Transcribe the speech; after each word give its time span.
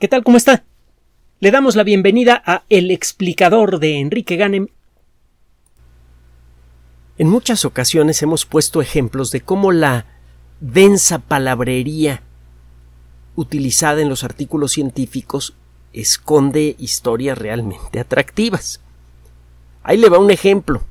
¿Qué 0.00 0.08
tal? 0.08 0.24
¿Cómo 0.24 0.36
está? 0.36 0.64
Le 1.38 1.52
damos 1.52 1.76
la 1.76 1.84
bienvenida 1.84 2.42
a 2.44 2.64
El 2.68 2.90
explicador 2.90 3.78
de 3.78 4.00
Enrique 4.00 4.34
Ganem. 4.34 4.66
En 7.16 7.28
muchas 7.28 7.64
ocasiones 7.64 8.20
hemos 8.20 8.44
puesto 8.44 8.82
ejemplos 8.82 9.30
de 9.30 9.42
cómo 9.42 9.70
la 9.70 10.06
densa 10.58 11.20
palabrería 11.20 12.22
utilizada 13.36 14.02
en 14.02 14.08
los 14.08 14.24
artículos 14.24 14.72
científicos 14.72 15.54
esconde 15.92 16.74
historias 16.80 17.38
realmente 17.38 18.00
atractivas. 18.00 18.80
Ahí 19.84 19.96
le 19.96 20.08
va 20.08 20.18
un 20.18 20.32
ejemplo. 20.32 20.82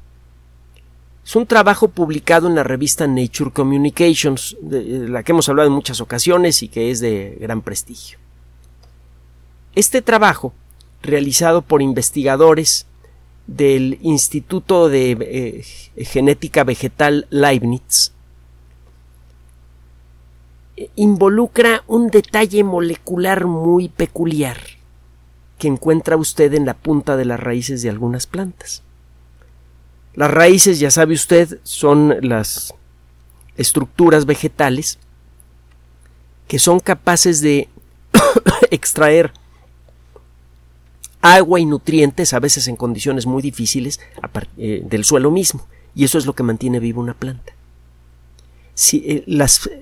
Es 1.26 1.36
un 1.36 1.46
trabajo 1.46 1.90
publicado 1.90 2.48
en 2.48 2.56
la 2.56 2.64
revista 2.64 3.06
Nature 3.06 3.52
Communications, 3.52 4.56
de 4.62 5.10
la 5.10 5.24
que 5.24 5.34
hemos 5.34 5.50
hablado 5.50 5.68
en 5.68 5.76
muchas 5.76 6.00
ocasiones 6.00 6.64
y 6.64 6.70
que 6.70 6.90
es 6.90 7.02
de 7.02 7.38
gran 7.42 7.62
prestigio. 7.62 8.23
Este 9.76 10.04
trabajo, 10.04 10.54
realizado 11.02 11.64
por 11.64 11.82
investigadores 11.82 12.86
del 13.48 13.98
Instituto 14.02 14.88
de 14.88 15.18
eh, 15.20 16.04
Genética 16.04 16.64
Vegetal 16.64 17.26
Leibniz, 17.32 18.12
involucra 20.96 21.84
un 21.88 22.10
detalle 22.10 22.64
molecular 22.64 23.46
muy 23.46 23.90
peculiar 23.90 24.58
que 25.58 25.68
encuentra 25.68 26.18
usted 26.18 26.54
en 26.54 26.66
la 26.66 26.76
punta 26.76 27.18
de 27.18 27.26
las 27.26 27.40
raíces 27.40 27.82
de 27.82 27.90
algunas 27.90 28.28
plantas. 28.28 28.84
Las 30.14 30.30
raíces, 30.30 30.80
ya 30.80 30.92
sabe 30.92 31.16
usted, 31.16 31.60
son 31.64 32.16
las 32.22 32.76
estructuras 33.58 34.26
vegetales 34.26 35.00
que 36.48 36.60
son 36.60 36.80
capaces 36.80 37.42
de 37.42 37.70
extraer 38.72 39.32
agua 41.24 41.62
y 41.62 41.66
nutrientes, 41.66 42.34
a 42.34 42.40
veces 42.40 42.68
en 42.68 42.76
condiciones 42.76 43.26
muy 43.26 43.42
difíciles, 43.42 44.02
eh, 44.58 44.84
del 44.86 45.06
suelo 45.06 45.32
mismo. 45.32 45.66
Y 45.96 46.04
eso 46.04 46.18
es 46.18 46.26
lo 46.26 46.34
que 46.34 46.44
mantiene 46.44 46.80
viva 46.80 47.00
una 47.00 47.14
planta. 47.14 47.54
Eh, 48.92 49.24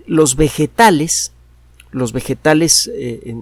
los 0.05 0.35
vegetales, 0.35 1.31
los 1.91 2.13
vegetales 2.13 2.91
eh, 2.93 3.35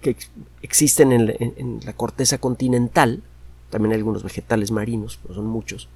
que 0.00 0.16
existen 0.62 1.12
en, 1.12 1.80
la 1.84 1.92
corteza 1.92 2.38
continental, 2.38 3.22
también 3.68 3.92
hay 3.92 3.98
algunos 3.98 4.22
vegetales 4.22 4.70
marinos, 4.70 5.18
pero 5.22 5.34
son 5.34 5.46
muchos, 5.46 5.88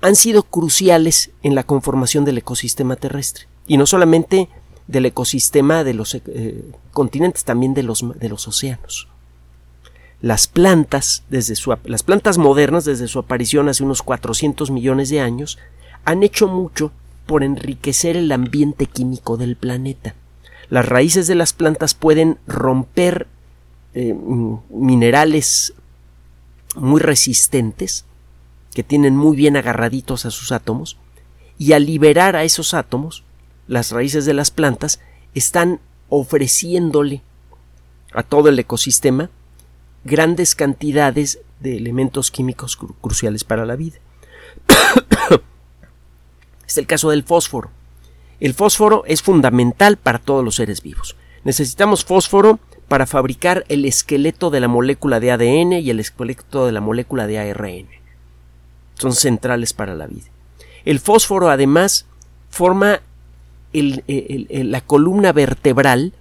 han 0.00 0.16
sido 0.16 0.42
cruciales 0.42 1.30
en 1.42 1.54
la 1.54 1.62
conformación 1.62 2.24
del 2.24 2.38
ecosistema 2.38 2.96
terrestre. 2.96 3.46
Y 3.68 3.76
no 3.76 3.86
solamente 3.86 4.48
del 4.88 5.06
ecosistema 5.06 5.84
de 5.84 5.94
los 5.94 6.16
continentes, 6.90 7.44
también 7.44 7.72
de 7.74 7.84
los, 7.84 8.04
de 8.18 8.28
los 8.28 8.48
océanos 8.48 9.06
las 10.22 10.48
plantas, 10.48 11.24
desde 11.30 11.56
su, 11.56 11.74
las 11.84 12.02
plantas 12.02 12.36
modernas, 12.36 12.84
desde 12.84 13.08
su 13.08 13.18
aparición 13.18 13.68
hace 13.68 13.84
unos 13.84 14.02
400 14.02 14.70
millones 14.70 15.08
de 15.08 15.20
años, 15.20 15.58
han 16.04 16.22
hecho 16.22 16.46
mucho 16.46 16.92
por 17.26 17.42
enriquecer 17.42 18.16
el 18.16 18.30
ambiente 18.32 18.86
químico 18.86 19.36
del 19.36 19.56
planeta. 19.56 20.14
Las 20.68 20.86
raíces 20.86 21.26
de 21.26 21.34
las 21.34 21.52
plantas 21.52 21.94
pueden 21.94 22.38
romper 22.46 23.26
eh, 23.94 24.14
minerales 24.68 25.74
muy 26.76 27.00
resistentes, 27.00 28.04
que 28.74 28.82
tienen 28.82 29.16
muy 29.16 29.36
bien 29.36 29.56
agarraditos 29.56 30.26
a 30.26 30.30
sus 30.30 30.52
átomos, 30.52 30.96
y 31.58 31.72
al 31.72 31.86
liberar 31.86 32.36
a 32.36 32.44
esos 32.44 32.74
átomos, 32.74 33.24
las 33.66 33.90
raíces 33.90 34.26
de 34.26 34.34
las 34.34 34.50
plantas 34.50 35.00
están 35.34 35.80
ofreciéndole 36.08 37.22
a 38.12 38.22
todo 38.22 38.48
el 38.48 38.58
ecosistema 38.58 39.30
grandes 40.04 40.54
cantidades 40.54 41.40
de 41.60 41.76
elementos 41.76 42.30
químicos 42.30 42.76
cruciales 42.76 43.44
para 43.44 43.66
la 43.66 43.76
vida. 43.76 43.98
es 46.66 46.78
el 46.78 46.86
caso 46.86 47.10
del 47.10 47.22
fósforo. 47.22 47.70
El 48.40 48.54
fósforo 48.54 49.04
es 49.06 49.22
fundamental 49.22 49.96
para 49.98 50.18
todos 50.18 50.44
los 50.44 50.54
seres 50.56 50.82
vivos. 50.82 51.16
Necesitamos 51.44 52.04
fósforo 52.04 52.58
para 52.88 53.06
fabricar 53.06 53.64
el 53.68 53.84
esqueleto 53.84 54.50
de 54.50 54.60
la 54.60 54.68
molécula 54.68 55.20
de 55.20 55.30
ADN 55.30 55.74
y 55.74 55.90
el 55.90 56.00
esqueleto 56.00 56.66
de 56.66 56.72
la 56.72 56.80
molécula 56.80 57.26
de 57.26 57.38
ARN. 57.38 57.86
Son 58.94 59.12
centrales 59.12 59.72
para 59.72 59.94
la 59.94 60.06
vida. 60.06 60.26
El 60.84 60.98
fósforo 61.00 61.50
además 61.50 62.06
forma 62.48 63.00
la 63.72 64.80
columna 64.80 65.32
vertebral 65.32 66.12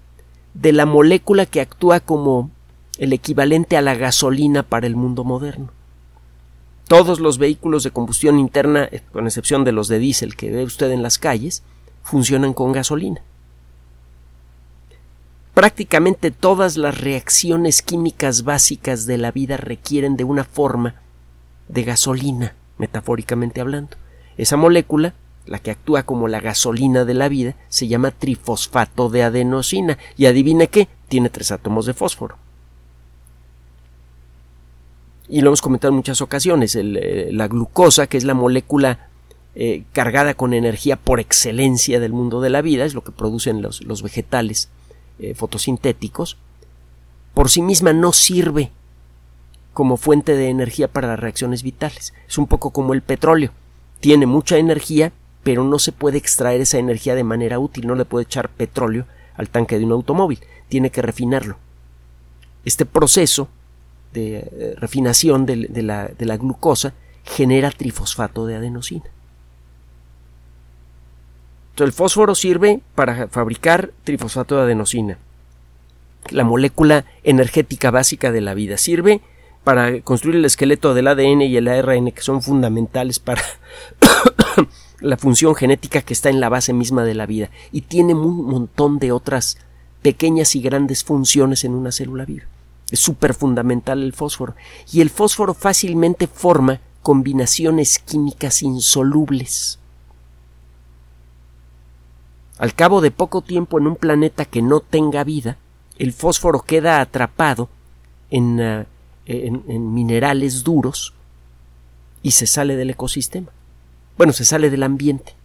de 0.54 0.74
la 0.74 0.86
molécula 0.86 1.46
que 1.46 1.62
actúa 1.62 2.00
como 2.00 2.52
el 3.00 3.14
equivalente 3.14 3.78
a 3.78 3.82
la 3.82 3.96
gasolina 3.96 4.62
para 4.62 4.86
el 4.86 4.98
mundo 4.98 5.24
moderno. 5.24 5.72
Todos 6.90 7.22
los 7.22 7.38
vehículos 7.38 7.84
de 7.84 7.92
combustión 7.92 8.38
interna, 8.40 8.90
eh, 8.92 9.02
con 9.14 9.26
excepción 9.26 9.64
de 9.64 9.72
los 9.72 9.88
de 9.88 10.00
diésel 10.00 10.36
que 10.36 10.52
ve 10.52 10.66
usted 10.66 10.92
en 10.92 11.02
las 11.02 11.18
calles, 11.18 11.64
funcionan 12.04 12.54
con 12.54 12.74
gasolina. 12.74 13.22
Prácticamente 15.54 16.30
todas 16.32 16.76
las 16.76 17.00
reacciones 17.00 17.82
químicas 17.82 18.44
básicas 18.44 19.06
de 19.06 19.18
la 19.18 19.32
vida 19.32 19.56
requieren 19.56 20.18
de 20.18 20.26
una 20.26 20.44
forma 20.44 20.96
de 21.70 21.84
gasolina, 21.84 22.54
metafóricamente 22.78 23.62
hablando. 23.62 23.96
Esa 24.38 24.58
molécula, 24.58 25.14
la 25.46 25.60
que 25.60 25.72
actúa 25.72 26.04
como 26.04 26.28
la 26.28 26.42
gasolina 26.42 27.06
de 27.06 27.14
la 27.14 27.30
vida, 27.30 27.56
se 27.70 27.88
llama 27.88 28.12
trifosfato 28.12 29.10
de 29.10 29.24
adenosina 29.24 29.98
y 30.18 30.26
adivine 30.26 30.68
qué, 30.68 30.90
tiene 31.08 31.30
tres 31.30 31.52
átomos 31.52 31.86
de 31.86 31.94
fósforo 31.94 32.49
y 35.30 35.42
lo 35.42 35.50
hemos 35.50 35.62
comentado 35.62 35.92
en 35.92 35.98
muchas 35.98 36.22
ocasiones, 36.22 36.76
eh, 36.76 37.30
la 37.32 37.48
glucosa, 37.48 38.08
que 38.08 38.18
es 38.18 38.24
la 38.24 38.34
molécula 38.34 39.08
eh, 39.54 39.84
cargada 39.94 40.34
con 40.34 40.56
energía 40.56 40.96
por 40.96 41.20
excelencia 41.20 42.00
del 42.00 42.14
mundo 42.14 42.42
de 42.42 42.50
la 42.50 42.64
vida, 42.64 42.84
es 42.84 42.96
lo 42.96 43.04
que 43.04 43.12
producen 43.12 43.62
los, 43.62 44.02
vegetales 44.02 44.70
eh, 45.20 45.36
fotosintéticos, 45.36 46.38
por 47.36 47.50
sí 47.50 47.62
misma 47.62 47.94
no 47.94 48.12
sirve 48.12 48.72
como 49.74 49.98
fuente 49.98 50.36
de 50.36 50.50
energía 50.50 50.88
para 50.88 51.08
las 51.10 51.20
reacciones 51.20 51.62
vitales. 51.62 52.14
Es 52.28 52.38
un 52.40 52.48
poco 52.48 52.72
como 52.72 52.94
el 52.94 53.04
petróleo. 53.04 53.52
Tiene 54.00 54.26
mucha 54.26 54.58
energía, 54.58 55.14
pero 55.44 55.64
no 55.64 55.78
se 55.78 55.92
puede 55.92 56.18
extraer 56.18 56.60
esa 56.60 56.80
energía 56.80 57.16
de 57.16 57.24
manera 57.24 57.60
útil. 57.60 57.88
No 57.88 57.96
le 57.96 58.04
puede 58.04 58.24
echar 58.24 58.50
petróleo 58.50 59.06
al 59.36 59.48
tanque 59.48 59.78
de 59.78 59.86
un 59.86 59.92
automóvil. 59.92 60.40
Tiene 60.68 60.90
que 60.90 61.02
refinarlo. 61.02 61.58
Este 62.66 62.86
proceso 62.86 63.48
de 64.14 64.38
eh, 64.38 64.76
refinación 64.78 65.46
de, 65.46 65.84
la, 65.84 66.08
de 66.08 66.26
la 66.26 66.38
glucosa 66.38 66.94
genera 67.24 67.72
trifosfato 67.72 68.46
de 68.46 68.56
adenosina. 68.56 69.06
Entonces 71.72 71.94
el 71.94 71.98
fósforo 71.98 72.36
sirve 72.36 72.82
para 72.96 73.28
fabricar 73.28 73.92
trifosfato 74.04 74.58
de 74.58 74.64
adenosina, 74.64 75.18
la 76.30 76.44
molécula 76.44 77.06
energética 77.24 77.92
básica 77.92 78.32
de 78.32 78.42
la 78.42 78.54
vida. 78.54 78.78
Sirve 78.78 79.22
para 79.64 80.02
construir 80.02 80.38
el 80.38 80.46
esqueleto 80.46 80.94
del 80.94 81.08
ADN 81.08 81.42
y 81.44 81.56
el 81.56 81.68
ARN 81.68 82.12
que 82.12 82.22
son 82.22 82.42
fundamentales 82.42 83.20
para 83.20 83.42
la 85.00 85.18
función 85.18 85.56
genética 85.56 86.02
que 86.02 86.14
está 86.14 86.30
en 86.30 86.40
la 86.40 86.50
base 86.50 86.74
misma 86.74 87.04
de 87.04 87.14
la 87.14 87.26
vida 87.26 87.50
y 87.72 87.82
tiene 87.82 88.14
un 88.14 88.46
montón 88.46 89.00
de 89.00 89.12
otras 89.12 89.58
pequeñas 90.02 90.56
y 90.56 90.62
grandes 90.62 91.04
funciones 91.04 91.64
en 91.64 91.74
una 91.74 91.92
célula 91.92 92.26
viva. 92.26 92.46
Es 92.92 93.00
súper 93.00 93.34
fundamental 93.34 94.04
el 94.04 94.14
fósforo. 94.14 94.56
Y 94.92 95.02
el 95.02 95.10
fósforo 95.10 95.54
fácilmente 95.54 96.28
forma 96.28 96.82
combinaciones 97.02 98.00
químicas 98.00 98.62
insolubles. 98.62 99.80
Al 102.58 102.74
cabo 102.74 103.00
de 103.02 103.12
poco 103.12 103.42
tiempo 103.42 103.80
en 103.80 103.88
un 103.88 103.96
planeta 103.96 104.46
que 104.46 104.62
no 104.62 104.82
tenga 104.82 105.24
vida, 105.24 105.58
el 105.98 106.14
fósforo 106.14 106.62
queda 106.62 107.00
atrapado 107.00 107.70
en, 108.32 108.60
eh, 108.60 108.86
en 109.26 109.94
minerales 109.94 110.64
duros 110.64 111.14
y 112.22 112.32
se 112.32 112.48
sale 112.48 112.76
del 112.76 112.90
ecosistema. 112.90 113.50
Bueno, 114.18 114.34
se 114.34 114.44
sale 114.44 114.70
del 114.70 114.84
ambiente. 114.84 115.39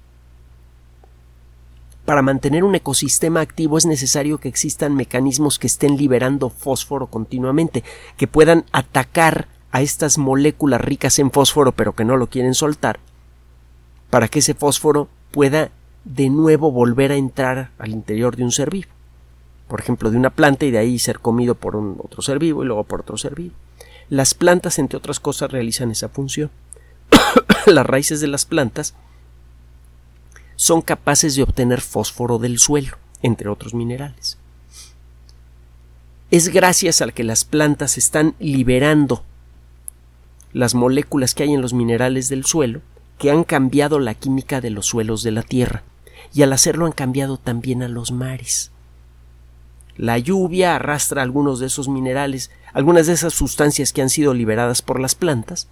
Para 2.05 2.21
mantener 2.21 2.65
un 2.65 2.75
ecosistema 2.75 3.41
activo 3.41 3.79
es 3.79 3.87
necesario 3.87 4.39
que 4.39 4.49
existan 4.49 4.95
mecanismos 4.95 5.59
que 5.59 5.67
estén 5.67 5.97
liberando 5.97 6.51
fósforo 6.51 7.07
continuamente, 7.07 7.83
que 8.19 8.27
puedan 8.27 8.67
atacar 8.73 9.49
a 9.73 9.81
estas 9.81 10.19
moléculas 10.19 10.81
ricas 10.81 11.19
en 11.19 11.31
fósforo 11.31 11.73
pero 11.73 11.95
que 11.95 12.05
no 12.05 12.17
lo 12.17 12.29
quieren 12.29 12.55
soltar, 12.55 13.01
para 14.11 14.29
que 14.29 14.41
ese 14.41 14.55
fósforo 14.55 15.09
pueda 15.31 15.71
de 16.05 16.29
nuevo 16.29 16.71
volver 16.71 17.11
a 17.11 17.17
entrar 17.17 17.71
al 17.79 17.91
interior 17.91 18.37
de 18.37 18.45
un 18.45 18.53
ser 18.53 18.71
vivo. 18.71 18.91
Por 19.67 19.81
ejemplo, 19.81 20.11
de 20.11 20.19
una 20.19 20.29
planta 20.29 20.67
y 20.67 20.71
de 20.71 20.79
ahí 20.79 20.99
ser 20.99 21.21
comido 21.21 21.55
por 21.55 21.75
otro 21.75 22.21
ser 22.21 22.39
vivo 22.39 22.63
y 22.63 22.67
luego 22.67 22.85
por 22.85 23.01
otro 23.01 23.17
ser 23.17 23.35
vivo. 23.35 23.55
Las 24.11 24.35
plantas, 24.35 24.79
entre 24.79 24.99
otras 24.99 25.21
cosas, 25.21 25.51
realizan 25.51 25.91
esa 25.91 26.11
función. 26.11 26.51
Las 27.67 27.87
raíces 27.87 28.21
de 28.21 28.27
las 28.27 28.45
plantas 28.45 28.95
son 30.57 30.83
capaces 30.83 31.37
de 31.37 31.43
obtener 31.43 31.81
fósforo 31.81 32.39
del 32.39 32.59
suelo, 32.59 32.99
entre 33.23 33.49
otros 33.49 33.75
minerales. 33.75 34.39
es 36.31 36.49
gracias 36.49 37.01
al 37.01 37.13
que 37.13 37.25
las 37.25 37.45
plantas 37.45 37.97
están 37.99 38.35
liberando 38.39 39.23
las 40.53 40.75
moléculas 40.75 41.35
que 41.35 41.43
hay 41.43 41.53
en 41.53 41.61
los 41.61 41.73
minerales 41.73 42.29
del 42.29 42.45
suelo 42.45 42.81
que 43.19 43.31
han 43.31 43.45
cambiado 43.45 43.99
la 43.99 44.15
química 44.15 44.61
de 44.61 44.71
los 44.71 44.87
suelos 44.87 45.23
de 45.23 45.33
la 45.33 45.43
Tierra 45.43 45.83
y 46.33 46.43
al 46.43 46.53
hacerlo 46.53 46.87
han 46.87 46.93
cambiado 46.93 47.37
también 47.39 47.83
a 47.83 47.89
los 47.89 48.13
mares. 48.13 48.71
La 49.97 50.19
lluvia 50.19 50.75
arrastra 50.75 51.23
algunos 51.23 51.61
de 51.61 51.67
esos 51.67 51.89
minerales, 51.89 52.51
algunas 52.73 53.07
de 53.07 53.13
esas 53.13 53.33
sustancias 53.33 53.93
que 53.93 54.03
han 54.03 54.11
sido 54.11 54.35
liberadas 54.35 54.83
por 54.83 54.99
las 54.99 55.15
plantas, 55.15 55.69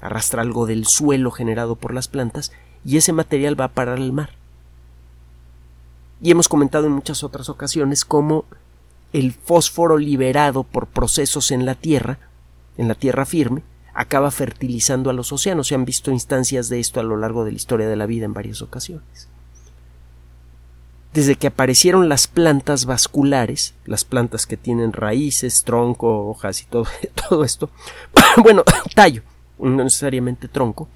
arrastra 0.00 0.42
algo 0.42 0.66
del 0.66 0.86
suelo 0.86 1.30
generado 1.30 1.76
por 1.76 1.94
las 1.94 2.08
plantas 2.08 2.52
y 2.84 2.96
ese 2.96 3.12
material 3.12 3.58
va 3.60 3.66
a 3.66 3.72
parar 3.72 3.98
al 3.98 4.12
mar. 4.12 4.30
Y 6.22 6.30
hemos 6.30 6.48
comentado 6.48 6.86
en 6.86 6.92
muchas 6.92 7.22
otras 7.24 7.48
ocasiones 7.48 8.04
cómo 8.04 8.44
el 9.12 9.32
fósforo 9.32 9.98
liberado 9.98 10.64
por 10.64 10.86
procesos 10.86 11.50
en 11.50 11.64
la 11.66 11.74
Tierra, 11.74 12.18
en 12.76 12.88
la 12.88 12.94
Tierra 12.94 13.24
firme, 13.24 13.62
acaba 13.94 14.30
fertilizando 14.30 15.10
a 15.10 15.12
los 15.12 15.32
océanos. 15.32 15.68
Se 15.68 15.74
han 15.74 15.84
visto 15.84 16.10
instancias 16.10 16.68
de 16.68 16.80
esto 16.80 17.00
a 17.00 17.02
lo 17.02 17.16
largo 17.16 17.44
de 17.44 17.52
la 17.52 17.56
historia 17.56 17.88
de 17.88 17.96
la 17.96 18.06
vida 18.06 18.26
en 18.26 18.34
varias 18.34 18.62
ocasiones 18.62 19.28
desde 21.12 21.36
que 21.36 21.48
aparecieron 21.48 22.08
las 22.08 22.28
plantas 22.28 22.84
vasculares, 22.84 23.74
las 23.84 24.04
plantas 24.04 24.46
que 24.46 24.56
tienen 24.56 24.92
raíces, 24.92 25.64
tronco, 25.64 26.28
hojas 26.28 26.62
y 26.62 26.66
todo, 26.66 26.86
todo 27.28 27.44
esto, 27.44 27.70
bueno, 28.42 28.64
tallo, 28.94 29.22
no 29.60 29.84
necesariamente 29.84 30.48
tronco, 30.48 30.88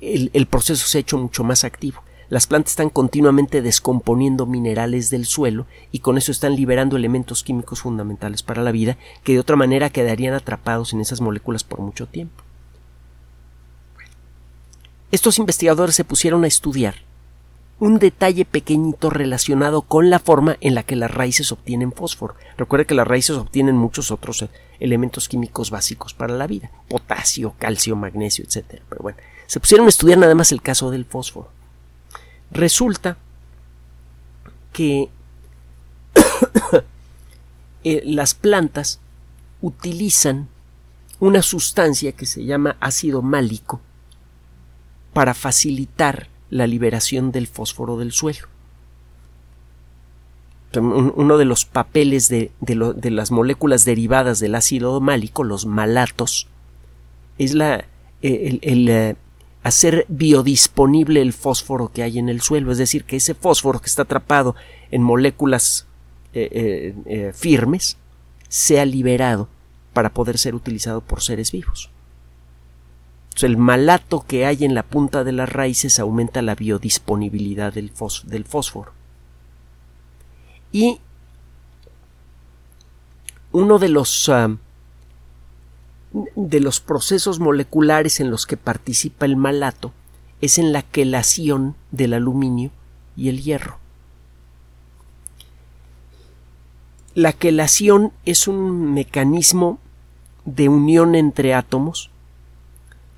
el, 0.00 0.30
el, 0.32 0.46
proceso 0.46 0.86
se 0.86 0.98
ha 0.98 1.00
hecho 1.00 1.18
mucho 1.18 1.44
más 1.44 1.64
activo. 1.64 2.02
Las 2.28 2.46
plantas 2.46 2.72
están 2.72 2.88
continuamente 2.88 3.60
descomponiendo 3.60 4.46
minerales 4.46 5.10
del 5.10 5.26
suelo 5.26 5.66
y 5.92 5.98
con 5.98 6.16
eso 6.16 6.32
están 6.32 6.56
liberando 6.56 6.96
elementos 6.96 7.44
químicos 7.44 7.82
fundamentales 7.82 8.42
para 8.42 8.62
la 8.62 8.72
vida 8.72 8.96
que 9.22 9.34
de 9.34 9.38
otra 9.38 9.54
manera 9.54 9.90
quedarían 9.90 10.34
atrapados 10.34 10.92
en 10.92 11.00
esas 11.00 11.20
moléculas 11.20 11.62
por 11.62 11.80
mucho 11.80 12.06
tiempo. 12.06 12.42
Estos 15.10 15.38
investigadores 15.38 15.94
se 15.94 16.04
pusieron 16.04 16.44
a 16.44 16.46
estudiar 16.46 16.94
un 17.82 17.98
detalle 17.98 18.44
pequeñito 18.44 19.10
relacionado 19.10 19.82
con 19.82 20.08
la 20.08 20.20
forma 20.20 20.56
en 20.60 20.76
la 20.76 20.84
que 20.84 20.94
las 20.94 21.10
raíces 21.10 21.50
obtienen 21.50 21.90
fósforo. 21.90 22.36
Recuerde 22.56 22.86
que 22.86 22.94
las 22.94 23.08
raíces 23.08 23.36
obtienen 23.36 23.76
muchos 23.76 24.12
otros 24.12 24.40
eh, 24.42 24.50
elementos 24.78 25.28
químicos 25.28 25.72
básicos 25.72 26.14
para 26.14 26.32
la 26.32 26.46
vida, 26.46 26.70
potasio, 26.88 27.56
calcio, 27.58 27.96
magnesio, 27.96 28.44
etc. 28.44 28.80
Pero 28.88 29.02
bueno, 29.02 29.18
se 29.48 29.58
pusieron 29.58 29.86
a 29.86 29.88
estudiar 29.88 30.16
nada 30.16 30.36
más 30.36 30.52
el 30.52 30.62
caso 30.62 30.92
del 30.92 31.04
fósforo. 31.04 31.50
Resulta 32.52 33.16
que 34.72 35.10
eh, 37.82 38.02
las 38.04 38.34
plantas 38.34 39.00
utilizan 39.60 40.46
una 41.18 41.42
sustancia 41.42 42.12
que 42.12 42.26
se 42.26 42.44
llama 42.44 42.76
ácido 42.78 43.22
málico 43.22 43.80
para 45.12 45.34
facilitar 45.34 46.28
la 46.52 46.66
liberación 46.66 47.32
del 47.32 47.46
fósforo 47.46 47.96
del 47.96 48.12
suelo. 48.12 48.46
Uno 50.74 51.38
de 51.38 51.46
los 51.46 51.64
papeles 51.64 52.28
de, 52.28 52.50
las 53.10 53.30
moléculas 53.30 53.86
derivadas 53.86 54.38
del 54.38 54.54
ácido 54.54 55.00
málico, 55.00 55.44
los 55.44 55.64
malatos, 55.64 56.48
es 57.38 57.54
la, 57.54 57.86
el, 58.20 58.88
eh, 58.88 59.16
hacer 59.62 60.04
biodisponible 60.08 61.22
el 61.22 61.32
fósforo 61.32 61.90
que 61.90 62.02
hay 62.02 62.18
en 62.18 62.28
el 62.28 62.42
suelo, 62.42 62.70
es 62.70 62.78
decir, 62.78 63.04
que 63.04 63.16
ese 63.16 63.34
fósforo 63.34 63.80
que 63.80 63.86
está 63.86 64.02
atrapado 64.02 64.54
en 64.90 65.02
moléculas 65.02 65.86
eh, 66.34 66.94
eh, 67.06 67.32
firmes 67.34 67.96
sea 68.48 68.84
liberado 68.84 69.48
para 69.94 70.12
poder 70.12 70.36
ser 70.36 70.54
utilizado 70.54 71.00
por 71.00 71.22
seres 71.22 71.50
vivos 71.50 71.91
el 73.40 73.56
malato 73.56 74.24
que 74.26 74.46
hay 74.46 74.64
en 74.64 74.74
la 74.74 74.82
punta 74.82 75.24
de 75.24 75.32
las 75.32 75.48
raíces 75.48 75.98
aumenta 75.98 76.42
la 76.42 76.54
biodisponibilidad 76.54 77.72
del, 77.72 77.90
fósforo. 77.90 78.92
Y 80.70 81.00
uno 83.50 83.78
de 83.78 83.88
los, 83.88 84.28
ah, 84.28 84.56
de 86.12 86.60
los 86.60 86.80
procesos 86.80 87.40
moleculares 87.40 88.20
en 88.20 88.30
los 88.30 88.46
que 88.46 88.56
participa 88.56 89.26
el 89.26 89.36
malato 89.36 89.92
es 90.40 90.58
en 90.58 90.72
la 90.72 90.82
quelación 90.82 91.74
del 91.90 92.14
aluminio 92.14 92.70
y 93.16 93.28
el 93.28 93.42
hierro. 93.42 93.78
La 97.14 97.32
quelación 97.32 98.12
es 98.24 98.46
un 98.48 98.94
mecanismo 98.94 99.78
de 100.44 100.68
unión 100.68 101.14
entre 101.14 101.54
átomos 101.54 102.11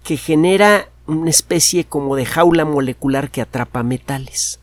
que 0.05 0.19
genera 0.19 0.89
una 1.07 1.31
especie 1.31 1.85
como 1.85 2.15
de 2.15 2.27
jaula 2.27 2.65
molecular 2.65 3.31
que 3.31 3.41
atrapa 3.41 3.83
metales. 3.83 4.61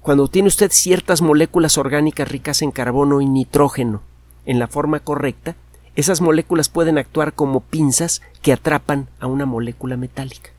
Cuando 0.00 0.28
tiene 0.28 0.46
usted 0.46 0.70
ciertas 0.70 1.20
moléculas 1.20 1.76
orgánicas 1.76 2.28
ricas 2.28 2.62
en 2.62 2.70
carbono 2.70 3.20
y 3.20 3.26
nitrógeno 3.26 4.02
en 4.46 4.60
la 4.60 4.68
forma 4.68 5.00
correcta, 5.00 5.56
esas 5.96 6.20
moléculas 6.20 6.68
pueden 6.68 6.98
actuar 6.98 7.32
como 7.32 7.60
pinzas 7.60 8.22
que 8.42 8.52
atrapan 8.52 9.08
a 9.18 9.26
una 9.26 9.44
molécula 9.46 9.96
metálica. 9.96 10.50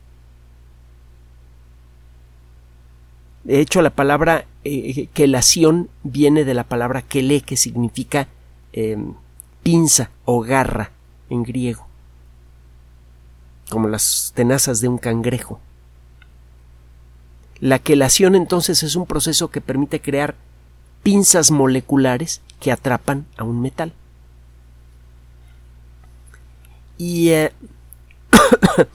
De 3.44 3.60
hecho, 3.60 3.80
la 3.80 3.90
palabra 3.90 4.44
eh, 4.64 5.06
quelación 5.14 5.88
viene 6.02 6.44
de 6.44 6.52
la 6.52 6.64
palabra 6.64 7.00
quele, 7.00 7.40
que 7.40 7.56
significa 7.56 8.28
em, 8.72 9.14
pinza 9.62 10.10
o 10.26 10.42
garra 10.42 10.97
en 11.30 11.42
griego, 11.42 11.86
como 13.70 13.88
las 13.88 14.32
tenazas 14.34 14.80
de 14.80 14.88
un 14.88 14.98
cangrejo. 14.98 15.60
La 17.60 17.78
quelación 17.78 18.34
entonces 18.34 18.82
es 18.82 18.94
un 18.94 19.06
proceso 19.06 19.50
que 19.50 19.60
permite 19.60 20.00
crear 20.00 20.36
pinzas 21.02 21.50
moleculares 21.50 22.40
que 22.60 22.72
atrapan 22.72 23.26
a 23.36 23.44
un 23.44 23.60
metal. 23.60 23.92
Y 26.96 27.30
eh, 27.30 27.52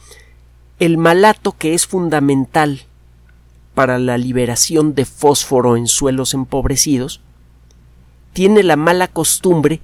el 0.80 0.98
malato 0.98 1.54
que 1.58 1.74
es 1.74 1.88
fundamental 1.88 2.86
para 3.74 3.98
la 3.98 4.18
liberación 4.18 4.94
de 4.94 5.06
fósforo 5.06 5.78
en 5.78 5.88
suelos 5.88 6.34
empobrecidos, 6.34 7.22
tiene 8.34 8.64
la 8.64 8.76
mala 8.76 9.08
costumbre 9.08 9.82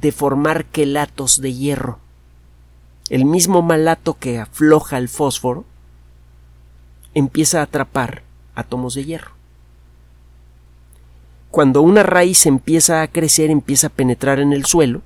de 0.00 0.12
formar 0.12 0.64
quelatos 0.66 1.40
de 1.40 1.54
hierro. 1.54 1.98
El 3.10 3.24
mismo 3.24 3.62
malato 3.62 4.14
que 4.14 4.38
afloja 4.38 4.98
el 4.98 5.08
fósforo 5.08 5.64
empieza 7.14 7.60
a 7.60 7.64
atrapar 7.64 8.22
átomos 8.54 8.94
de 8.94 9.04
hierro. 9.04 9.32
Cuando 11.50 11.80
una 11.80 12.02
raíz 12.02 12.44
empieza 12.46 13.02
a 13.02 13.08
crecer, 13.08 13.50
empieza 13.50 13.86
a 13.86 13.90
penetrar 13.90 14.38
en 14.38 14.52
el 14.52 14.66
suelo, 14.66 15.02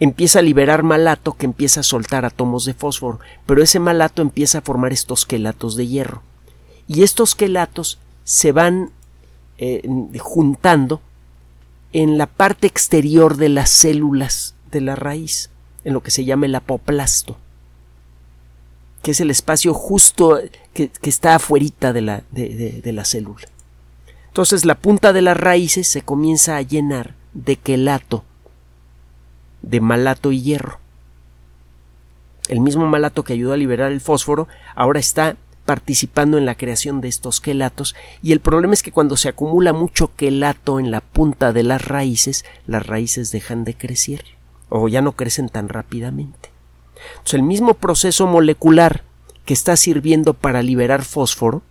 empieza 0.00 0.38
a 0.38 0.42
liberar 0.42 0.82
malato 0.82 1.34
que 1.34 1.44
empieza 1.46 1.80
a 1.80 1.84
soltar 1.84 2.24
átomos 2.24 2.64
de 2.64 2.74
fósforo, 2.74 3.20
pero 3.46 3.62
ese 3.62 3.78
malato 3.78 4.22
empieza 4.22 4.58
a 4.58 4.62
formar 4.62 4.92
estos 4.92 5.26
quelatos 5.26 5.76
de 5.76 5.86
hierro. 5.86 6.22
Y 6.88 7.02
estos 7.02 7.34
quelatos 7.34 7.98
se 8.24 8.50
van 8.52 8.90
eh, 9.58 9.82
juntando 10.18 11.00
en 11.92 12.18
la 12.18 12.26
parte 12.26 12.66
exterior 12.66 13.36
de 13.36 13.48
las 13.48 13.70
células 13.70 14.54
de 14.70 14.80
la 14.80 14.96
raíz, 14.96 15.50
en 15.84 15.92
lo 15.92 16.02
que 16.02 16.10
se 16.10 16.24
llama 16.24 16.46
el 16.46 16.54
apoplasto, 16.54 17.36
que 19.02 19.10
es 19.10 19.20
el 19.20 19.30
espacio 19.30 19.74
justo 19.74 20.40
que, 20.72 20.90
está 21.02 21.34
afuerita 21.34 21.92
de 21.92 22.00
la, 22.00 22.22
de 22.30 22.92
la 22.92 23.04
célula. 23.04 23.46
Entonces 24.28 24.64
la 24.64 24.76
punta 24.76 25.12
de 25.12 25.20
las 25.20 25.36
raíces 25.36 25.86
se 25.86 26.02
comienza 26.02 26.56
a 26.56 26.62
llenar 26.62 27.14
de 27.34 27.56
quelato, 27.56 28.24
de 29.60 29.80
malato 29.80 30.32
y 30.32 30.40
hierro. 30.40 30.78
El 32.48 32.60
mismo 32.60 32.86
malato 32.86 33.24
que 33.24 33.34
ayudó 33.34 33.52
a 33.52 33.58
liberar 33.58 33.92
el 33.92 34.00
fósforo 34.00 34.48
ahora 34.74 35.00
está 35.00 35.36
participando 35.72 36.36
en 36.36 36.44
la 36.44 36.54
creación 36.54 37.00
de 37.00 37.08
estos 37.08 37.40
quelatos 37.40 37.94
y 38.22 38.32
el 38.32 38.40
problema 38.40 38.74
es 38.74 38.82
que 38.82 38.92
cuando 38.92 39.16
se 39.16 39.30
acumula 39.30 39.72
mucho 39.72 40.14
quelato 40.16 40.78
en 40.78 40.90
la 40.90 41.00
punta 41.00 41.54
de 41.54 41.62
las 41.62 41.82
raíces, 41.82 42.44
las 42.66 42.86
raíces 42.86 43.32
dejan 43.32 43.64
de 43.64 43.72
crecer 43.72 44.22
o 44.68 44.86
ya 44.88 45.00
no 45.00 45.12
crecen 45.12 45.48
tan 45.48 45.70
rápidamente. 45.70 46.50
Entonces, 47.12 47.32
el 47.32 47.42
mismo 47.42 47.72
proceso 47.72 48.26
molecular 48.26 49.02
que 49.46 49.54
está 49.54 49.74
sirviendo 49.78 50.34
para 50.34 50.60
liberar 50.60 51.04
fósforo 51.04 51.62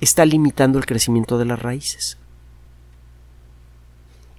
está 0.00 0.24
limitando 0.24 0.78
el 0.78 0.86
crecimiento 0.86 1.36
de 1.36 1.44
las 1.44 1.60
raíces. 1.60 2.16